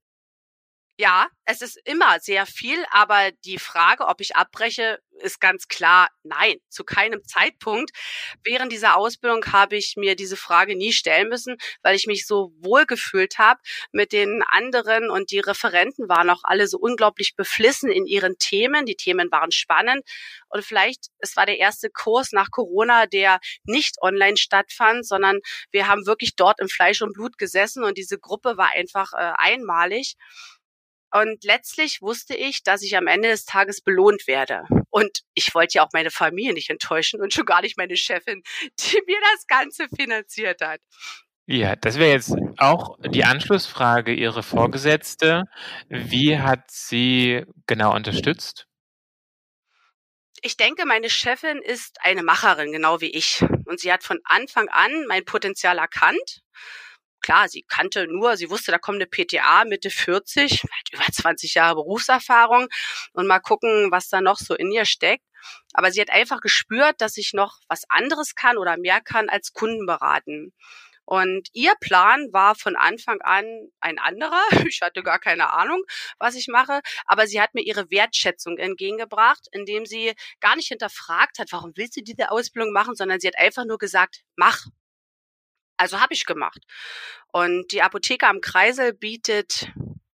Ja, 1.00 1.28
es 1.46 1.62
ist 1.62 1.80
immer 1.86 2.20
sehr 2.20 2.48
viel, 2.48 2.84
aber 2.90 3.32
die 3.46 3.60
Frage, 3.60 4.08
ob 4.08 4.20
ich 4.20 4.36
abbreche, 4.36 5.00
ist 5.20 5.40
ganz 5.40 5.68
klar 5.68 6.10
nein, 6.24 6.58
zu 6.70 6.84
keinem 6.84 7.24
Zeitpunkt. 7.24 7.92
Während 8.44 8.72
dieser 8.72 8.98
Ausbildung 8.98 9.46
habe 9.52 9.76
ich 9.76 9.94
mir 9.96 10.16
diese 10.16 10.38
Frage 10.38 10.76
nie 10.76 10.92
stellen 10.94 11.30
müssen, 11.30 11.58
weil 11.84 11.96
ich 11.96 12.08
mich 12.08 12.26
so 12.26 12.52
wohl 12.62 12.86
gefühlt 12.86 13.38
habe 13.38 13.60
mit 13.92 14.12
den 14.12 14.44
anderen 14.50 15.12
und 15.12 15.30
die 15.30 15.40
Referenten 15.40 16.10
waren 16.10 16.32
auch 16.32 16.42
alle 16.44 16.68
so 16.68 16.80
unglaublich 16.80 17.36
beflissen 17.36 17.92
in 17.92 18.08
ihren 18.08 18.38
Themen. 18.40 18.88
Die 18.88 18.96
Themen 18.96 19.32
waren 19.32 19.52
spannend 19.52 20.04
und 20.50 20.66
vielleicht, 20.66 21.08
es 21.20 21.36
war 21.36 21.46
der 21.46 21.60
erste 21.60 21.90
Kurs 21.92 22.32
nach 22.32 22.50
Corona, 22.50 23.06
der 23.06 23.40
nicht 23.66 23.98
online 24.02 24.38
stattfand, 24.38 25.08
sondern 25.08 25.40
wir 25.72 25.88
haben 25.88 26.08
wirklich 26.08 26.36
dort 26.36 26.60
im 26.60 26.70
Fleisch 26.70 27.02
und 27.04 27.14
Blut 27.14 27.38
gesessen 27.38 27.84
und 27.84 27.98
diese 28.00 28.18
Gruppe 28.18 28.58
war 28.58 28.72
einfach 28.74 29.14
äh, 29.14 29.34
einmalig. 29.38 30.16
Und 31.12 31.44
letztlich 31.44 32.02
wusste 32.02 32.36
ich, 32.36 32.64
dass 32.64 32.82
ich 32.82 32.98
am 32.98 33.08
Ende 33.08 33.30
des 33.30 33.46
Tages 33.46 33.82
belohnt 33.82 34.28
werde. 34.28 34.64
Und 34.90 35.22
ich 35.34 35.54
wollte 35.56 35.78
ja 35.78 35.86
auch 35.86 35.92
meine 35.94 36.12
Familie 36.12 36.54
nicht 36.54 36.70
enttäuschen 36.70 37.22
und 37.22 37.34
schon 37.34 37.46
gar 37.46 37.62
nicht 37.62 37.78
meine 37.78 37.96
Chefin, 37.96 38.44
die 38.80 39.02
mir 39.08 39.20
das 39.34 39.48
Ganze 39.48 39.88
finanziert 39.96 40.62
hat. 40.62 40.82
Ja, 41.46 41.78
das 41.78 41.98
wäre 41.98 42.12
jetzt 42.12 42.36
auch 42.58 42.98
die 43.00 43.24
Anschlussfrage. 43.24 44.14
Ihre 44.14 44.44
Vorgesetzte, 44.44 45.44
wie 45.88 46.38
hat 46.40 46.70
sie 46.70 47.46
genau 47.68 47.96
unterstützt? 47.96 48.68
Ich 50.42 50.58
denke, 50.58 50.86
meine 50.86 51.10
Chefin 51.10 51.62
ist 51.62 51.98
eine 52.02 52.22
Macherin, 52.22 52.74
genau 52.74 53.00
wie 53.00 53.12
ich. 53.12 53.44
Und 53.66 53.80
sie 53.80 53.92
hat 53.94 54.04
von 54.04 54.20
Anfang 54.26 54.68
an 54.68 55.06
mein 55.08 55.24
Potenzial 55.24 55.78
erkannt 55.78 56.42
klar, 57.28 57.50
sie 57.50 57.64
kannte 57.68 58.08
nur, 58.08 58.38
sie 58.38 58.50
wusste, 58.50 58.72
da 58.72 58.78
kommt 58.78 58.96
eine 58.98 59.06
PTA 59.06 59.66
Mitte 59.66 59.90
40, 59.90 60.64
hat 60.64 60.94
über 60.94 61.04
20 61.12 61.56
Jahre 61.56 61.76
Berufserfahrung 61.76 62.68
und 63.12 63.28
mal 63.28 63.40
gucken, 63.40 63.92
was 63.92 64.08
da 64.08 64.22
noch 64.22 64.38
so 64.38 64.56
in 64.56 64.72
ihr 64.72 64.86
steckt. 64.86 65.26
Aber 65.74 65.92
sie 65.92 66.00
hat 66.00 66.10
einfach 66.10 66.40
gespürt, 66.40 67.02
dass 67.02 67.18
ich 67.18 67.34
noch 67.34 67.60
was 67.68 67.84
anderes 67.90 68.36
kann 68.36 68.58
oder 68.58 68.78
mehr 68.78 69.02
kann 69.02 69.28
als 69.28 69.52
Kunden 69.52 69.86
beraten. 69.86 70.54
Und 71.04 71.50
ihr 71.54 71.74
Plan 71.80 72.28
war 72.32 72.56
von 72.56 72.76
Anfang 72.76 73.22
an 73.22 73.46
ein 73.82 74.00
anderer. 74.00 74.42
Ich 74.68 74.82
hatte 74.82 75.04
gar 75.04 75.20
keine 75.20 75.52
Ahnung, 75.52 75.82
was 76.20 76.36
ich 76.36 76.48
mache. 76.48 76.82
Aber 77.06 77.28
sie 77.28 77.42
hat 77.42 77.54
mir 77.56 77.62
ihre 77.62 77.90
Wertschätzung 77.92 78.58
entgegengebracht, 78.58 79.48
indem 79.52 79.86
sie 79.86 80.14
gar 80.40 80.56
nicht 80.56 80.68
hinterfragt 80.68 81.40
hat, 81.40 81.52
warum 81.52 81.74
willst 81.76 81.98
du 81.98 82.02
diese 82.02 82.32
Ausbildung 82.32 82.74
machen, 82.74 82.96
sondern 82.96 83.20
sie 83.20 83.28
hat 83.28 83.38
einfach 83.38 83.66
nur 83.66 83.78
gesagt, 83.78 84.24
mach. 84.36 84.66
Also 85.78 86.00
habe 86.02 86.14
ich 86.14 86.26
gemacht. 86.26 86.62
Und 87.32 87.72
die 87.72 87.82
Apotheke 87.82 88.28
am 88.28 88.42
Kreisel 88.42 88.94
bietet 88.94 89.72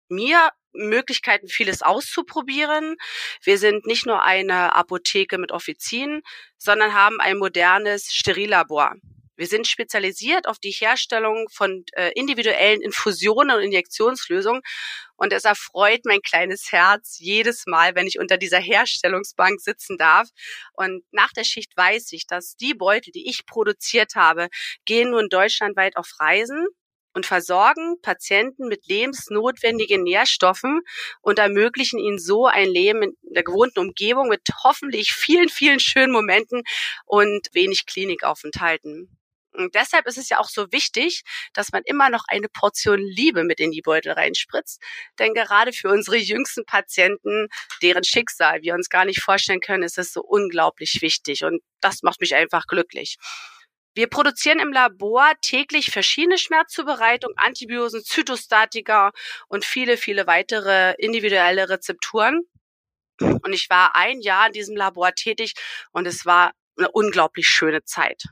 mir 0.09 0.51
Möglichkeiten, 0.73 1.49
vieles 1.49 1.83
auszuprobieren. 1.83 2.97
Wir 3.43 3.59
sind 3.59 3.87
nicht 3.87 4.07
nur 4.07 4.23
eine 4.23 4.75
Apotheke 4.75 5.39
mit 5.39 5.53
Offizien, 5.53 6.23
sondern 6.57 6.95
haben 6.95 7.21
ein 7.21 7.39
modernes 7.39 8.13
Sterillabor. 8.13 8.95
Wir 9.43 9.49
sind 9.49 9.67
spezialisiert 9.67 10.47
auf 10.47 10.61
die 10.61 10.71
Herstellung 10.71 11.49
von 11.51 11.85
äh, 11.95 12.13
individuellen 12.15 12.81
Infusionen 12.81 13.57
und 13.57 13.65
Injektionslösungen. 13.65 14.63
Und 15.17 15.33
es 15.33 15.43
erfreut 15.43 16.03
mein 16.05 16.21
kleines 16.21 16.71
Herz 16.71 17.19
jedes 17.19 17.67
Mal, 17.67 17.97
wenn 17.97 18.07
ich 18.07 18.21
unter 18.21 18.39
dieser 18.39 18.61
Herstellungsbank 18.61 19.61
sitzen 19.61 19.99
darf. 19.99 20.29
Und 20.75 21.03
nach 21.11 21.33
der 21.33 21.43
Schicht 21.43 21.77
weiß 21.77 22.13
ich, 22.13 22.29
dass 22.29 22.55
die 22.55 22.73
Beutel, 22.73 23.11
die 23.11 23.29
ich 23.29 23.45
produziert 23.45 24.15
habe, 24.15 24.47
gehen 24.85 25.11
nun 25.11 25.29
deutschlandweit 25.29 25.97
auf 25.97 26.09
Reisen 26.21 26.65
und 27.13 27.27
versorgen 27.27 28.01
Patienten 28.01 28.69
mit 28.69 28.87
lebensnotwendigen 28.87 30.05
Nährstoffen 30.05 30.83
und 31.21 31.41
ermöglichen 31.41 31.99
ihnen 31.99 32.21
so 32.21 32.47
ein 32.47 32.69
Leben 32.69 33.03
in 33.03 33.17
der 33.23 33.43
gewohnten 33.43 33.81
Umgebung 33.81 34.29
mit 34.29 34.43
hoffentlich 34.63 35.11
vielen, 35.13 35.49
vielen 35.49 35.81
schönen 35.81 36.13
Momenten 36.13 36.63
und 37.07 37.49
wenig 37.53 37.87
Klinikaufenthalten. 37.87 39.19
Und 39.53 39.75
deshalb 39.75 40.07
ist 40.07 40.19
es 40.19 40.29
ja 40.29 40.39
auch 40.39 40.49
so 40.49 40.71
wichtig, 40.73 41.23
dass 41.53 41.73
man 41.73 41.83
immer 41.85 42.11
noch 42.11 42.25
eine 42.29 42.49
Portion 42.49 43.01
Liebe 43.01 43.45
mit 43.45 43.61
in 43.61 43.71
die 43.71 43.83
Beutel 43.83 44.13
reinspritzt. 44.13 44.81
Denn 45.19 45.35
gerade 45.35 45.73
für 45.73 45.91
unsere 45.91 46.17
jüngsten 46.17 46.65
Patienten, 46.65 47.49
deren 47.83 48.05
Schicksal 48.05 48.63
wir 48.63 48.75
uns 48.75 48.89
gar 48.89 49.05
nicht 49.05 49.23
vorstellen 49.23 49.61
können, 49.61 49.83
ist 49.83 49.99
es 49.99 50.13
so 50.13 50.23
unglaublich 50.23 51.03
wichtig. 51.03 51.45
Und 51.45 51.63
das 51.81 52.03
macht 52.03 52.21
mich 52.21 52.35
einfach 52.35 52.67
glücklich. 52.67 53.17
Wir 53.95 54.09
produzieren 54.09 54.59
im 54.59 54.73
Labor 54.73 55.33
täglich 55.43 55.91
verschiedene 55.91 56.39
Schmerzzubereitungen, 56.39 57.37
Antibiosen, 57.37 58.03
Zytostatika 58.03 59.13
und 59.49 59.67
viele, 59.67 59.99
viele 59.99 60.27
weitere 60.27 60.95
individuelle 60.97 61.69
Rezepturen. 61.69 62.41
Und 63.21 63.53
ich 63.53 63.69
war 63.69 63.95
ein 63.95 64.21
Jahr 64.21 64.47
in 64.47 64.53
diesem 64.53 64.77
Labor 64.77 65.13
tätig 65.15 65.53
und 65.93 66.07
es 66.07 66.25
war 66.25 66.53
eine 66.79 66.91
unglaublich 66.91 67.47
schöne 67.47 67.85
Zeit. 67.85 68.23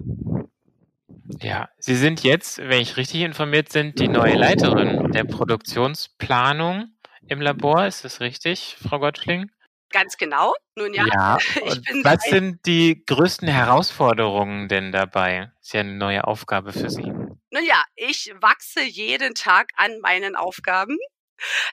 Ja, 1.41 1.69
Sie 1.79 1.95
sind 1.95 2.23
jetzt, 2.23 2.59
wenn 2.59 2.81
ich 2.81 2.97
richtig 2.97 3.23
informiert 3.23 3.73
bin, 3.73 3.95
die 3.95 4.09
neue 4.09 4.35
Leiterin 4.35 5.13
der 5.13 5.25
Produktionsplanung 5.25 6.93
im 7.29 7.41
Labor. 7.41 7.87
Ist 7.87 8.05
das 8.05 8.21
richtig, 8.21 8.77
Frau 8.83 8.99
Gottschling? 8.99 9.51
Ganz 9.91 10.17
genau. 10.17 10.55
Nun 10.77 10.95
ja, 10.95 11.07
ja 11.07 11.39
was 12.05 12.23
sind 12.25 12.65
die 12.67 13.05
größten 13.05 13.49
Herausforderungen 13.49 14.69
denn 14.69 14.93
dabei? 14.93 15.53
Ist 15.61 15.75
ja 15.75 15.81
eine 15.81 15.95
neue 15.95 16.27
Aufgabe 16.27 16.73
für 16.73 16.91
Sie. 16.91 17.03
Nun 17.03 17.65
ja, 17.65 17.83
ich 17.97 18.33
wachse 18.41 18.83
jeden 18.83 19.35
Tag 19.35 19.71
an 19.77 19.99
meinen 20.01 20.37
Aufgaben. 20.37 20.97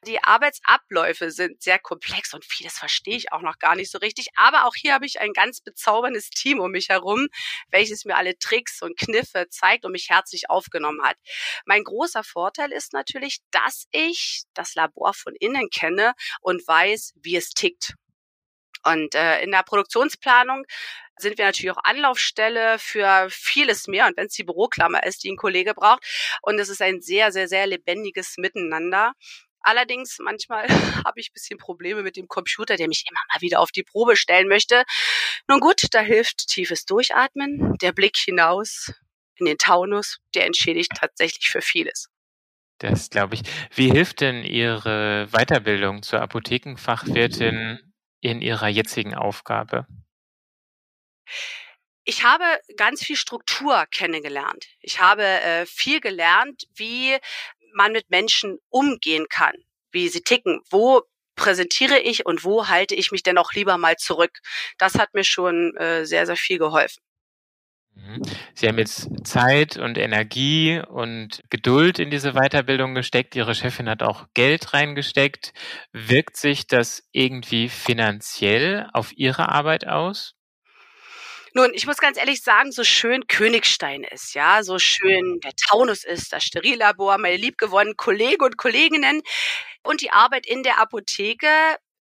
Die 0.05 0.23
Arbeitsabläufe 0.23 1.31
sind 1.31 1.61
sehr 1.61 1.79
komplex 1.79 2.33
und 2.33 2.45
vieles 2.45 2.77
verstehe 2.77 3.17
ich 3.17 3.31
auch 3.31 3.41
noch 3.41 3.59
gar 3.59 3.75
nicht 3.75 3.91
so 3.91 3.97
richtig. 3.99 4.27
Aber 4.35 4.65
auch 4.65 4.75
hier 4.75 4.93
habe 4.93 5.05
ich 5.05 5.19
ein 5.19 5.33
ganz 5.33 5.61
bezauberndes 5.61 6.29
Team 6.29 6.59
um 6.59 6.71
mich 6.71 6.89
herum, 6.89 7.27
welches 7.71 8.05
mir 8.05 8.15
alle 8.15 8.37
Tricks 8.37 8.81
und 8.81 8.97
Kniffe 8.97 9.47
zeigt 9.49 9.85
und 9.85 9.91
mich 9.91 10.09
herzlich 10.09 10.49
aufgenommen 10.49 11.03
hat. 11.03 11.17
Mein 11.65 11.83
großer 11.83 12.23
Vorteil 12.23 12.71
ist 12.71 12.93
natürlich, 12.93 13.39
dass 13.51 13.87
ich 13.91 14.43
das 14.53 14.75
Labor 14.75 15.13
von 15.13 15.35
innen 15.39 15.69
kenne 15.69 16.13
und 16.41 16.65
weiß, 16.67 17.13
wie 17.15 17.35
es 17.35 17.49
tickt. 17.49 17.93
Und 18.83 19.15
äh, 19.15 19.41
in 19.41 19.51
der 19.51 19.63
Produktionsplanung 19.63 20.65
sind 21.17 21.37
wir 21.37 21.45
natürlich 21.45 21.71
auch 21.71 21.83
Anlaufstelle 21.83 22.77
für 22.79 23.27
vieles 23.29 23.87
mehr. 23.87 24.07
Und 24.07 24.17
wenn 24.17 24.27
es 24.27 24.33
die 24.33 24.43
Büroklammer 24.43 25.03
ist, 25.03 25.23
die 25.23 25.31
ein 25.31 25.37
Kollege 25.37 25.73
braucht. 25.73 26.03
Und 26.41 26.59
es 26.59 26.69
ist 26.69 26.81
ein 26.81 27.01
sehr, 27.01 27.31
sehr, 27.31 27.47
sehr 27.47 27.67
lebendiges 27.67 28.35
Miteinander. 28.37 29.13
Allerdings 29.67 30.17
manchmal 30.19 30.65
habe 31.05 31.19
ich 31.19 31.29
ein 31.29 31.33
bisschen 31.33 31.59
Probleme 31.59 32.01
mit 32.01 32.15
dem 32.15 32.29
Computer, 32.29 32.77
der 32.77 32.87
mich 32.87 33.03
immer 33.09 33.19
mal 33.33 33.41
wieder 33.41 33.59
auf 33.59 33.71
die 33.73 33.83
Probe 33.83 34.15
stellen 34.15 34.47
möchte. 34.47 34.85
Nun 35.49 35.59
gut, 35.59 35.87
da 35.91 35.99
hilft 35.99 36.47
tiefes 36.47 36.85
Durchatmen, 36.85 37.77
der 37.81 37.91
Blick 37.91 38.15
hinaus 38.15 38.93
in 39.35 39.45
den 39.45 39.57
Taunus, 39.57 40.19
der 40.35 40.45
entschädigt 40.45 40.91
tatsächlich 40.97 41.49
für 41.49 41.61
vieles. 41.61 42.07
Das 42.77 43.09
glaube 43.09 43.35
ich. 43.35 43.41
Wie 43.75 43.91
hilft 43.91 44.21
denn 44.21 44.45
Ihre 44.45 45.27
Weiterbildung 45.31 46.01
zur 46.01 46.21
Apothekenfachwirtin 46.21 47.93
in 48.21 48.41
Ihrer 48.41 48.69
jetzigen 48.69 49.15
Aufgabe? 49.15 49.85
Ich 52.09 52.23
habe 52.23 52.45
ganz 52.77 53.03
viel 53.03 53.17
Struktur 53.17 53.85
kennengelernt. 53.91 54.65
Ich 54.79 55.01
habe 55.01 55.25
äh, 55.25 55.65
viel 55.65 55.99
gelernt, 55.99 56.63
wie 56.73 57.17
man 57.77 57.93
mit 57.93 58.09
Menschen 58.09 58.57
umgehen 58.69 59.27
kann, 59.29 59.55
wie 59.91 60.09
sie 60.09 60.21
ticken, 60.21 60.61
wo 60.69 61.03
präsentiere 61.35 61.99
ich 61.99 62.25
und 62.25 62.43
wo 62.43 62.67
halte 62.67 62.95
ich 62.95 63.11
mich 63.11 63.23
denn 63.23 63.37
auch 63.37 63.53
lieber 63.53 63.77
mal 63.77 63.95
zurück. 63.95 64.39
Das 64.77 64.95
hat 64.95 65.13
mir 65.13 65.23
schon 65.23 65.75
äh, 65.77 66.05
sehr, 66.05 66.25
sehr 66.25 66.35
viel 66.35 66.57
geholfen. 66.57 67.01
Mhm. 67.93 68.21
Sie 68.53 68.67
haben 68.67 68.77
jetzt 68.77 69.07
Zeit 69.23 69.77
und 69.77 69.97
Energie 69.97 70.81
und 70.87 71.41
Geduld 71.49 71.99
in 71.99 72.09
diese 72.09 72.33
Weiterbildung 72.33 72.95
gesteckt. 72.95 73.35
Ihre 73.35 73.55
Chefin 73.55 73.89
hat 73.89 74.03
auch 74.03 74.27
Geld 74.33 74.73
reingesteckt. 74.73 75.53
Wirkt 75.93 76.37
sich 76.37 76.67
das 76.67 77.07
irgendwie 77.11 77.69
finanziell 77.69 78.89
auf 78.93 79.13
Ihre 79.15 79.49
Arbeit 79.49 79.87
aus? 79.87 80.36
Nun, 81.57 81.71
ich 81.73 81.87
muss 81.87 81.97
ganz 81.97 82.19
ehrlich 82.19 82.43
sagen, 82.43 82.71
so 82.71 82.83
schön 82.83 83.25
Königstein 83.25 84.03
ist, 84.03 84.35
ja, 84.35 84.61
so 84.61 84.77
schön 84.77 85.39
der 85.39 85.53
Taunus 85.55 86.03
ist, 86.03 86.31
das 86.31 86.43
Sterillabor, 86.43 87.17
meine 87.17 87.37
liebgewonnenen 87.37 87.97
Kollegen 87.97 88.45
und 88.45 88.57
Kolleginnen 88.57 89.23
und 89.81 90.01
die 90.01 90.11
Arbeit 90.11 90.45
in 90.45 90.61
der 90.61 90.79
Apotheke 90.79 91.47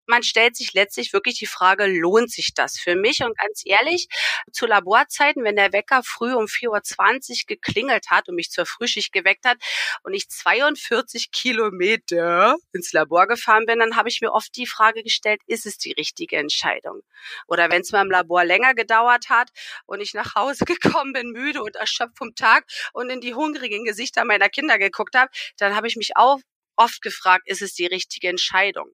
man 0.07 0.23
stellt 0.23 0.57
sich 0.57 0.73
letztlich 0.73 1.13
wirklich 1.13 1.39
die 1.39 1.47
Frage, 1.47 1.87
lohnt 1.87 2.31
sich 2.31 2.55
das 2.55 2.79
für 2.79 2.95
mich? 2.95 3.23
Und 3.23 3.37
ganz 3.37 3.63
ehrlich, 3.65 4.09
zu 4.53 4.67
Laborzeiten, 4.67 5.45
wenn 5.45 5.57
der 5.57 5.73
Wecker 5.73 6.03
früh 6.05 6.33
um 6.35 6.45
4.20 6.45 7.31
Uhr 7.31 7.37
geklingelt 7.47 8.11
hat 8.11 8.29
und 8.29 8.37
mich 8.37 8.51
zur 8.51 8.67
Frühschicht 8.67 9.13
geweckt 9.13 9.45
hat 9.45 9.59
und 10.03 10.15
ich 10.15 10.29
42 10.29 11.31
Kilometer 11.31 12.57
ins 12.73 12.93
Labor 12.93 13.27
gefahren 13.27 13.67
bin, 13.67 13.79
dann 13.79 13.97
habe 13.97 14.09
ich 14.09 14.21
mir 14.21 14.33
oft 14.33 14.55
die 14.57 14.67
Frage 14.67 15.03
gestellt, 15.03 15.41
ist 15.47 15.67
es 15.67 15.79
die 15.79 15.93
richtige 15.93 16.37
Entscheidung? 16.37 17.03
Oder 17.47 17.71
wenn 17.71 17.83
es 17.83 17.93
mal 17.93 18.03
im 18.03 18.11
Labor 18.11 18.45
länger 18.45 18.75
gedauert 18.75 19.29
hat 19.29 19.51
und 19.87 20.01
ich 20.01 20.15
nach 20.15 20.35
Hause 20.35 20.65
gekommen 20.65 21.13
bin, 21.13 21.31
müde 21.31 21.63
und 21.63 21.77
erschöpft 21.77 22.19
vom 22.19 22.35
Tag 22.35 22.65
und 22.93 23.11
in 23.11 23.21
die 23.21 23.35
hungrigen 23.35 23.85
Gesichter 23.85 24.25
meiner 24.25 24.49
Kinder 24.49 24.79
geguckt 24.79 25.15
habe, 25.15 25.31
dann 25.59 25.75
habe 25.75 25.89
ich 25.89 25.97
mich 25.97 26.17
auch 26.17 26.41
oft 26.77 27.03
gefragt, 27.03 27.49
ist 27.49 27.63
es 27.63 27.75
die 27.75 27.87
richtige 27.87 28.29
Entscheidung? 28.29 28.91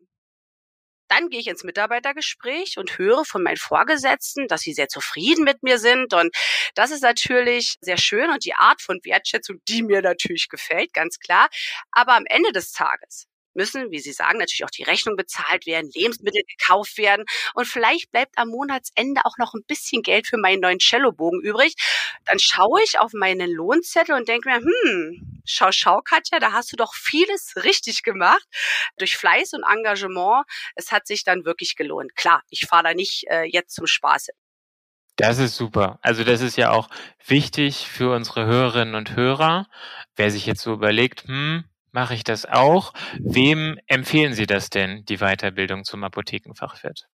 Dann 1.13 1.29
gehe 1.29 1.41
ich 1.41 1.47
ins 1.47 1.63
Mitarbeitergespräch 1.63 2.79
und 2.79 2.97
höre 2.97 3.27
von 3.27 3.43
meinen 3.43 3.59
Vorgesetzten, 3.59 4.49
dass 4.49 4.63
sie 4.63 4.73
sehr 4.73 4.89
zufrieden 4.89 5.45
mit 5.45 5.63
mir 5.63 5.79
sind. 5.79 6.15
Und 6.15 6.35
das 6.75 6.91
ist 6.91 7.03
natürlich 7.03 7.77
sehr 7.83 7.99
schön 7.99 8.31
und 8.31 8.47
die 8.47 8.55
Art 8.55 8.81
von 8.81 8.99
Wertschätzung, 9.05 9.61
die 9.69 9.83
mir 9.83 10.01
natürlich 10.01 10.49
gefällt, 10.49 10.95
ganz 10.95 11.19
klar. 11.19 11.49
Aber 11.91 12.17
am 12.17 12.25
Ende 12.27 12.53
des 12.53 12.73
Tages 12.73 13.27
müssen, 13.55 13.91
wie 13.91 13.99
Sie 13.99 14.13
sagen, 14.13 14.39
natürlich 14.39 14.65
auch 14.65 14.71
die 14.71 14.83
Rechnung 14.83 15.17
bezahlt 15.17 15.67
werden, 15.67 15.91
Lebensmittel 15.95 16.43
gekauft 16.49 16.99
werden 16.99 17.25
und 17.55 17.67
vielleicht 17.67 18.11
bleibt 18.11 18.39
am 18.39 18.49
Monatsende 18.49 19.23
auch 19.25 19.39
noch 19.39 19.55
ein 19.55 19.65
bisschen 19.67 20.03
Geld 20.03 20.27
für 20.27 20.39
meinen 20.39 20.61
neuen 20.61 20.81
Cellobogen 20.81 21.41
übrig. 21.41 21.75
Dann 22.25 22.39
schaue 22.39 22.83
ich 22.83 22.99
auf 22.99 23.13
meinen 23.13 23.51
Lohnzettel 23.51 24.15
und 24.15 24.29
denke 24.29 24.49
mir, 24.49 24.57
hm, 24.57 25.43
schau, 25.45 25.73
schau, 25.73 26.01
Katja, 26.03 26.39
da 26.39 26.53
hast 26.53 26.73
du 26.73 26.77
doch 26.77 26.95
vieles 26.95 27.55
richtig 27.57 28.03
gemacht. 28.03 28.47
Durch 28.99 29.17
Fleiß 29.17 29.53
und 29.55 29.65
Engagement, 29.65 30.45
es 30.75 30.93
hat 30.93 31.07
sich 31.07 31.25
dann 31.25 31.45
wirklich 31.45 31.77
gelohnt. 31.77 32.15
Klar, 32.17 32.43
ich 32.51 32.67
fahre 32.67 32.85
da 32.85 32.95
nicht 32.95 33.25
äh, 33.29 33.45
jetzt 33.45 33.75
zum 33.75 33.87
Spaß. 33.87 34.29
Das 35.17 35.39
ist 35.39 35.57
super. 35.57 35.99
Also 36.03 36.25
das 36.25 36.41
ist 36.41 36.57
ja 36.57 36.71
auch 36.71 36.89
wichtig 37.27 37.87
für 37.89 38.15
unsere 38.15 38.47
Hörerinnen 38.47 38.95
und 38.95 39.15
Hörer. 39.15 39.69
Wer 40.17 40.31
sich 40.31 40.47
jetzt 40.47 40.63
so 40.63 40.73
überlegt, 40.73 41.25
hm, 41.29 41.65
mache 41.93 42.15
ich 42.15 42.25
das 42.25 42.47
auch. 42.47 42.93
Wem 43.21 43.79
empfehlen 43.87 44.35
Sie 44.35 44.47
das 44.47 44.71
denn, 44.71 45.05
die 45.05 45.19
Weiterbildung 45.19 45.85
zum 45.85 46.05
Apothekenfachwirt? 46.05 47.07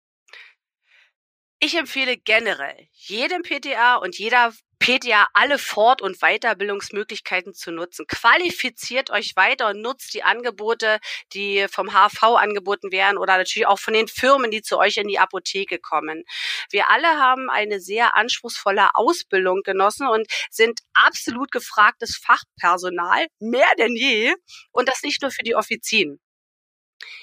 Ich 1.61 1.77
empfehle 1.77 2.17
generell 2.17 2.89
jedem 2.93 3.43
PTA 3.43 3.97
und 3.97 4.17
jeder 4.19 4.53
PTA 4.79 5.27
alle 5.35 5.59
Fort- 5.59 6.03
und 6.03 6.21
Weiterbildungsmöglichkeiten 6.21 7.55
zu 7.55 7.73
nutzen. 7.73 8.07
Qualifiziert 8.07 9.11
euch 9.11 9.37
weiter 9.37 9.69
und 9.71 9.81
nutzt 9.81 10.15
die 10.15 10.23
Angebote, 10.23 10.99
die 11.33 11.67
vom 11.71 11.91
HV 11.93 12.23
angeboten 12.37 12.93
werden 12.93 13.19
oder 13.19 13.37
natürlich 13.37 13.67
auch 13.67 13.79
von 13.79 13.95
den 13.95 14.09
Firmen, 14.09 14.51
die 14.51 14.63
zu 14.63 14.79
euch 14.79 14.97
in 14.97 15.09
die 15.09 15.19
Apotheke 15.19 15.79
kommen. 15.79 16.25
Wir 16.71 16.89
alle 16.91 17.09
haben 17.09 17.51
eine 17.51 17.81
sehr 17.81 18.17
anspruchsvolle 18.17 18.95
Ausbildung 18.95 19.63
genossen 19.65 20.07
und 20.09 20.27
sind 20.51 20.81
absolut 20.95 21.51
gefragtes 21.51 22.17
Fachpersonal, 22.17 23.27
mehr 23.39 23.73
denn 23.79 23.97
je. 23.97 24.35
Und 24.73 24.89
das 24.89 25.03
nicht 25.03 25.23
nur 25.23 25.31
für 25.31 25.43
die 25.43 25.55
Offizien. 25.55 26.21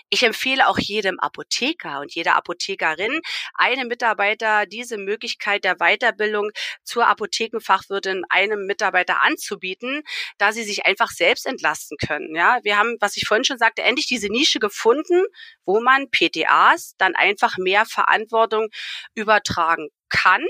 Ich 0.10 0.24
empfehle 0.24 0.67
auch 0.67 0.77
jedem 0.77 1.20
Apotheker 1.20 2.00
und 2.00 2.13
jeder 2.13 2.36
Apothekerin, 2.36 3.22
einem 3.53 3.88
Mitarbeiter 3.88 4.65
diese 4.65 4.98
Möglichkeit 4.98 5.63
der 5.63 5.75
Weiterbildung 5.75 6.51
zur 6.84 7.08
Apothekenfachwirtin 7.08 8.24
einem 8.29 8.65
Mitarbeiter 8.65 9.22
anzubieten, 9.22 10.03
da 10.38 10.51
sie 10.51 10.63
sich 10.63 10.86
einfach 10.86 11.10
selbst 11.10 11.46
entlasten 11.46 11.98
können. 11.98 12.36
Ja, 12.36 12.60
wir 12.63 12.77
haben, 12.77 12.98
was 13.00 13.17
ich 13.17 13.27
vorhin 13.27 13.44
schon 13.46 13.58
sagte, 13.58 13.84
endlich 13.84 14.08
diese 14.08 14.27
Nische 14.27 14.60
gefunden, 14.60 15.25
wo 15.65 15.82
man 15.82 16.10
PTAs 16.10 16.96
dann 16.98 17.15
einfach 17.15 17.58
mehr 17.58 17.86
Verantwortung 17.86 18.70
übertragen 19.15 19.89
kann 20.10 20.46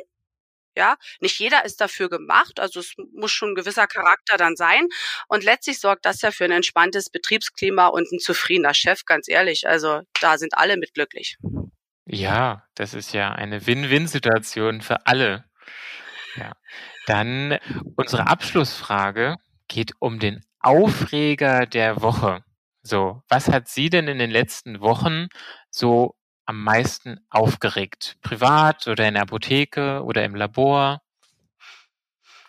ja, 0.76 0.96
nicht 1.20 1.40
jeder 1.40 1.66
ist 1.66 1.82
dafür 1.82 2.10
gemacht, 2.10 2.60
also 2.60 2.80
es 2.80 2.94
muss 3.14 3.32
schon 3.32 3.52
ein 3.52 3.56
gewisser 3.56 3.88
Charakter 3.88 4.38
dann 4.38 4.56
sein. 4.56 4.88
Und 5.28 5.44
letztlich 5.44 5.80
sorgt 5.80 6.06
das 6.06 6.22
ja 6.22 6.32
für 6.32 6.46
ein 6.46 6.52
entspanntes 6.52 7.10
Betriebsklima 7.10 7.88
und 7.88 8.12
ein 8.12 8.20
zufriedener 8.20 8.74
Chef, 8.74 9.06
ganz 9.06 9.28
ehrlich. 9.28 9.68
Also 9.68 10.02
da 10.22 10.38
sind 10.38 10.58
alle 10.58 10.78
mit 10.78 10.94
glücklich. 10.94 11.38
Ja, 12.06 12.64
das 12.76 12.94
ist 12.94 13.14
ja 13.14 13.32
eine 13.32 13.66
Win-Win-Situation 13.66 14.82
für 14.82 15.06
alle. 15.08 15.46
Ja. 16.36 16.52
Dann 17.08 17.58
unsere 17.96 18.28
Abschlussfrage 18.28 19.36
geht 19.68 19.94
um 20.00 20.20
den 20.20 20.42
Aufreger 20.60 21.66
der 21.66 22.02
Woche. 22.02 22.44
So, 22.82 23.22
was 23.30 23.50
hat 23.50 23.68
Sie 23.68 23.90
denn 23.90 24.08
in 24.08 24.20
den 24.20 24.30
letzten 24.30 24.80
Wochen 24.80 25.28
so 25.72 26.16
am 26.46 26.64
meisten 26.64 27.26
aufgeregt? 27.30 28.18
Privat 28.22 28.88
oder 28.88 29.08
in 29.08 29.16
der 29.16 29.24
Apotheke 29.24 30.04
oder 30.04 30.24
im 30.24 30.36
Labor? 30.36 31.02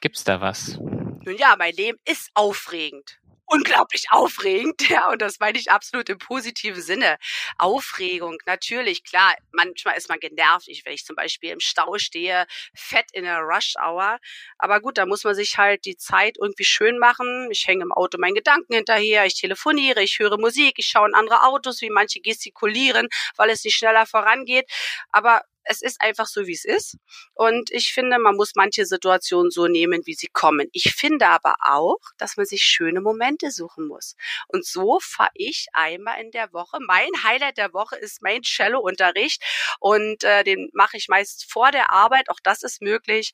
Gibt's 0.00 0.24
da 0.24 0.40
was? 0.40 0.78
Nun 0.78 1.36
ja, 1.38 1.56
mein 1.58 1.74
Leben 1.74 1.98
ist 2.04 2.30
aufregend 2.34 3.20
unglaublich 3.46 4.06
aufregend, 4.10 4.88
ja, 4.90 5.08
und 5.10 5.22
das 5.22 5.38
meine 5.40 5.58
ich 5.58 5.70
absolut 5.70 6.08
im 6.08 6.18
positiven 6.18 6.82
Sinne. 6.82 7.16
Aufregung, 7.58 8.38
natürlich, 8.46 9.04
klar, 9.04 9.34
manchmal 9.52 9.96
ist 9.96 10.08
man 10.08 10.18
genervt, 10.20 10.68
wenn 10.84 10.92
ich 10.94 11.04
zum 11.04 11.16
Beispiel 11.16 11.50
im 11.50 11.60
Stau 11.60 11.98
stehe, 11.98 12.46
fett 12.74 13.06
in 13.12 13.24
der 13.24 13.38
Rush-Hour, 13.40 14.18
aber 14.58 14.80
gut, 14.80 14.98
da 14.98 15.06
muss 15.06 15.24
man 15.24 15.34
sich 15.34 15.58
halt 15.58 15.84
die 15.84 15.96
Zeit 15.96 16.36
irgendwie 16.40 16.64
schön 16.64 16.98
machen. 16.98 17.48
Ich 17.50 17.66
hänge 17.66 17.82
im 17.84 17.92
Auto 17.92 18.18
meinen 18.18 18.34
Gedanken 18.34 18.74
hinterher, 18.74 19.26
ich 19.26 19.34
telefoniere, 19.40 20.02
ich 20.02 20.18
höre 20.18 20.38
Musik, 20.38 20.74
ich 20.78 20.86
schaue 20.88 21.08
in 21.08 21.14
andere 21.14 21.42
Autos, 21.44 21.80
wie 21.82 21.90
manche 21.90 22.20
gestikulieren, 22.20 23.08
weil 23.36 23.50
es 23.50 23.64
nicht 23.64 23.76
schneller 23.76 24.06
vorangeht, 24.06 24.70
aber 25.12 25.42
es 25.66 25.82
ist 25.82 26.00
einfach 26.00 26.26
so, 26.26 26.46
wie 26.46 26.52
es 26.52 26.64
ist. 26.64 26.96
Und 27.34 27.70
ich 27.70 27.92
finde, 27.92 28.18
man 28.18 28.36
muss 28.36 28.52
manche 28.54 28.86
Situationen 28.86 29.50
so 29.50 29.66
nehmen, 29.66 30.02
wie 30.06 30.14
sie 30.14 30.28
kommen. 30.28 30.68
Ich 30.72 30.94
finde 30.94 31.26
aber 31.28 31.56
auch, 31.60 31.98
dass 32.18 32.36
man 32.36 32.46
sich 32.46 32.62
schöne 32.62 33.00
Momente 33.00 33.50
suchen 33.50 33.86
muss. 33.86 34.14
Und 34.48 34.64
so 34.64 35.00
fahre 35.00 35.30
ich 35.34 35.66
einmal 35.72 36.20
in 36.20 36.30
der 36.30 36.52
Woche. 36.52 36.78
Mein 36.86 37.10
Highlight 37.22 37.58
der 37.58 37.72
Woche 37.72 37.96
ist 37.96 38.22
mein 38.22 38.42
Cello-Unterricht. 38.42 39.42
Und 39.80 40.24
äh, 40.24 40.44
den 40.44 40.70
mache 40.72 40.96
ich 40.96 41.08
meist 41.08 41.50
vor 41.50 41.72
der 41.72 41.90
Arbeit. 41.90 42.30
Auch 42.30 42.40
das 42.42 42.62
ist 42.62 42.80
möglich. 42.80 43.32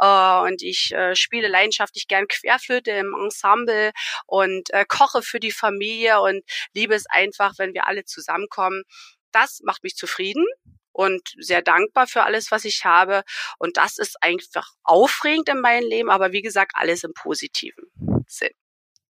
Äh, 0.00 0.40
und 0.40 0.62
ich 0.62 0.92
äh, 0.92 1.14
spiele 1.14 1.48
leidenschaftlich 1.48 2.08
gern 2.08 2.26
Querflöte 2.26 2.90
im 2.92 3.14
Ensemble 3.14 3.92
und 4.26 4.70
äh, 4.70 4.86
koche 4.86 5.22
für 5.22 5.40
die 5.40 5.52
Familie 5.52 6.20
und 6.20 6.42
liebe 6.74 6.94
es 6.94 7.06
einfach, 7.06 7.54
wenn 7.58 7.74
wir 7.74 7.86
alle 7.86 8.04
zusammenkommen. 8.04 8.84
Das 9.32 9.60
macht 9.62 9.82
mich 9.82 9.96
zufrieden 9.96 10.46
und 10.96 11.34
sehr 11.38 11.60
dankbar 11.60 12.06
für 12.06 12.22
alles, 12.22 12.50
was 12.50 12.64
ich 12.64 12.84
habe. 12.84 13.22
Und 13.58 13.76
das 13.76 13.98
ist 13.98 14.22
einfach 14.22 14.70
aufregend 14.82 15.48
in 15.50 15.60
meinem 15.60 15.86
Leben, 15.86 16.10
aber 16.10 16.32
wie 16.32 16.40
gesagt, 16.40 16.72
alles 16.74 17.04
im 17.04 17.12
positiven 17.12 17.84
Sinn. 18.26 18.50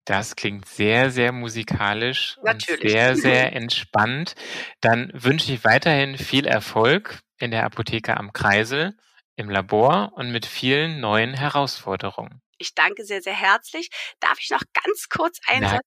Das 0.06 0.36
klingt 0.36 0.68
sehr, 0.68 1.12
sehr 1.12 1.32
musikalisch 1.32 2.38
Natürlich. 2.44 2.84
und 2.84 2.90
sehr, 2.90 3.16
sehr 3.16 3.54
entspannt. 3.54 4.36
Dann 4.80 5.12
wünsche 5.14 5.54
ich 5.54 5.64
weiterhin 5.64 6.18
viel 6.18 6.46
Erfolg 6.46 7.20
in 7.40 7.52
der 7.52 7.66
Apotheke 7.66 8.16
am 8.16 8.32
Kreisel, 8.32 8.96
im 9.36 9.50
Labor 9.50 10.12
und 10.16 10.32
mit 10.32 10.46
vielen 10.46 11.00
neuen 11.00 11.34
Herausforderungen. 11.34 12.42
Ich 12.60 12.76
danke 12.76 13.06
sehr, 13.06 13.24
sehr 13.24 13.34
herzlich. 13.34 13.90
Darf 14.20 14.38
ich 14.40 14.52
noch 14.52 14.62
ganz 14.74 15.08
kurz 15.10 15.40
einen 15.48 15.68
sagen? 15.68 15.82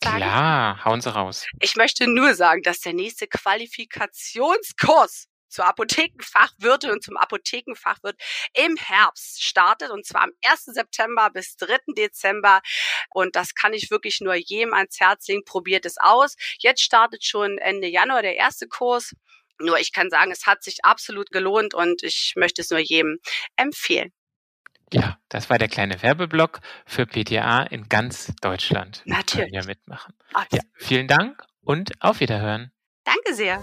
Klar, 0.00 0.84
hauen 0.84 1.00
Sie 1.00 1.12
raus. 1.12 1.46
Ich 1.60 1.76
möchte 1.76 2.08
nur 2.08 2.34
sagen, 2.34 2.62
dass 2.62 2.80
der 2.80 2.92
nächste 2.92 3.26
Qualifikationskurs 3.26 5.27
zur 5.48 5.66
Apothekenfachwirtin 5.66 6.90
und 6.90 7.02
zum 7.02 7.16
Apothekenfachwirt 7.16 8.20
im 8.54 8.76
Herbst 8.76 9.42
startet 9.42 9.90
und 9.90 10.06
zwar 10.06 10.22
am 10.22 10.30
1. 10.44 10.64
September 10.66 11.30
bis 11.30 11.56
3. 11.56 11.78
Dezember 11.96 12.60
und 13.10 13.36
das 13.36 13.54
kann 13.54 13.72
ich 13.72 13.90
wirklich 13.90 14.20
nur 14.20 14.34
jedem 14.34 14.74
ans 14.74 15.00
Herz 15.00 15.26
legen. 15.28 15.44
Probiert 15.44 15.86
es 15.86 15.96
aus. 15.98 16.36
Jetzt 16.58 16.82
startet 16.82 17.24
schon 17.24 17.58
Ende 17.58 17.88
Januar 17.88 18.22
der 18.22 18.36
erste 18.36 18.68
Kurs. 18.68 19.14
Nur 19.60 19.78
ich 19.78 19.92
kann 19.92 20.10
sagen, 20.10 20.30
es 20.30 20.46
hat 20.46 20.62
sich 20.62 20.84
absolut 20.84 21.30
gelohnt 21.30 21.74
und 21.74 22.02
ich 22.02 22.34
möchte 22.36 22.62
es 22.62 22.70
nur 22.70 22.78
jedem 22.78 23.18
empfehlen. 23.56 24.12
Ja, 24.92 25.18
das 25.28 25.50
war 25.50 25.58
der 25.58 25.68
kleine 25.68 26.02
Werbeblock 26.02 26.60
für 26.86 27.06
PTA 27.06 27.64
in 27.64 27.88
ganz 27.88 28.32
Deutschland. 28.40 29.02
Natürlich. 29.04 29.52
Können 29.52 29.62
wir 29.62 29.66
mitmachen. 29.66 30.14
Ja, 30.50 30.60
vielen 30.74 31.08
Dank 31.08 31.42
und 31.60 31.92
auf 32.00 32.20
Wiederhören. 32.20 32.72
Danke 33.04 33.34
sehr. 33.34 33.62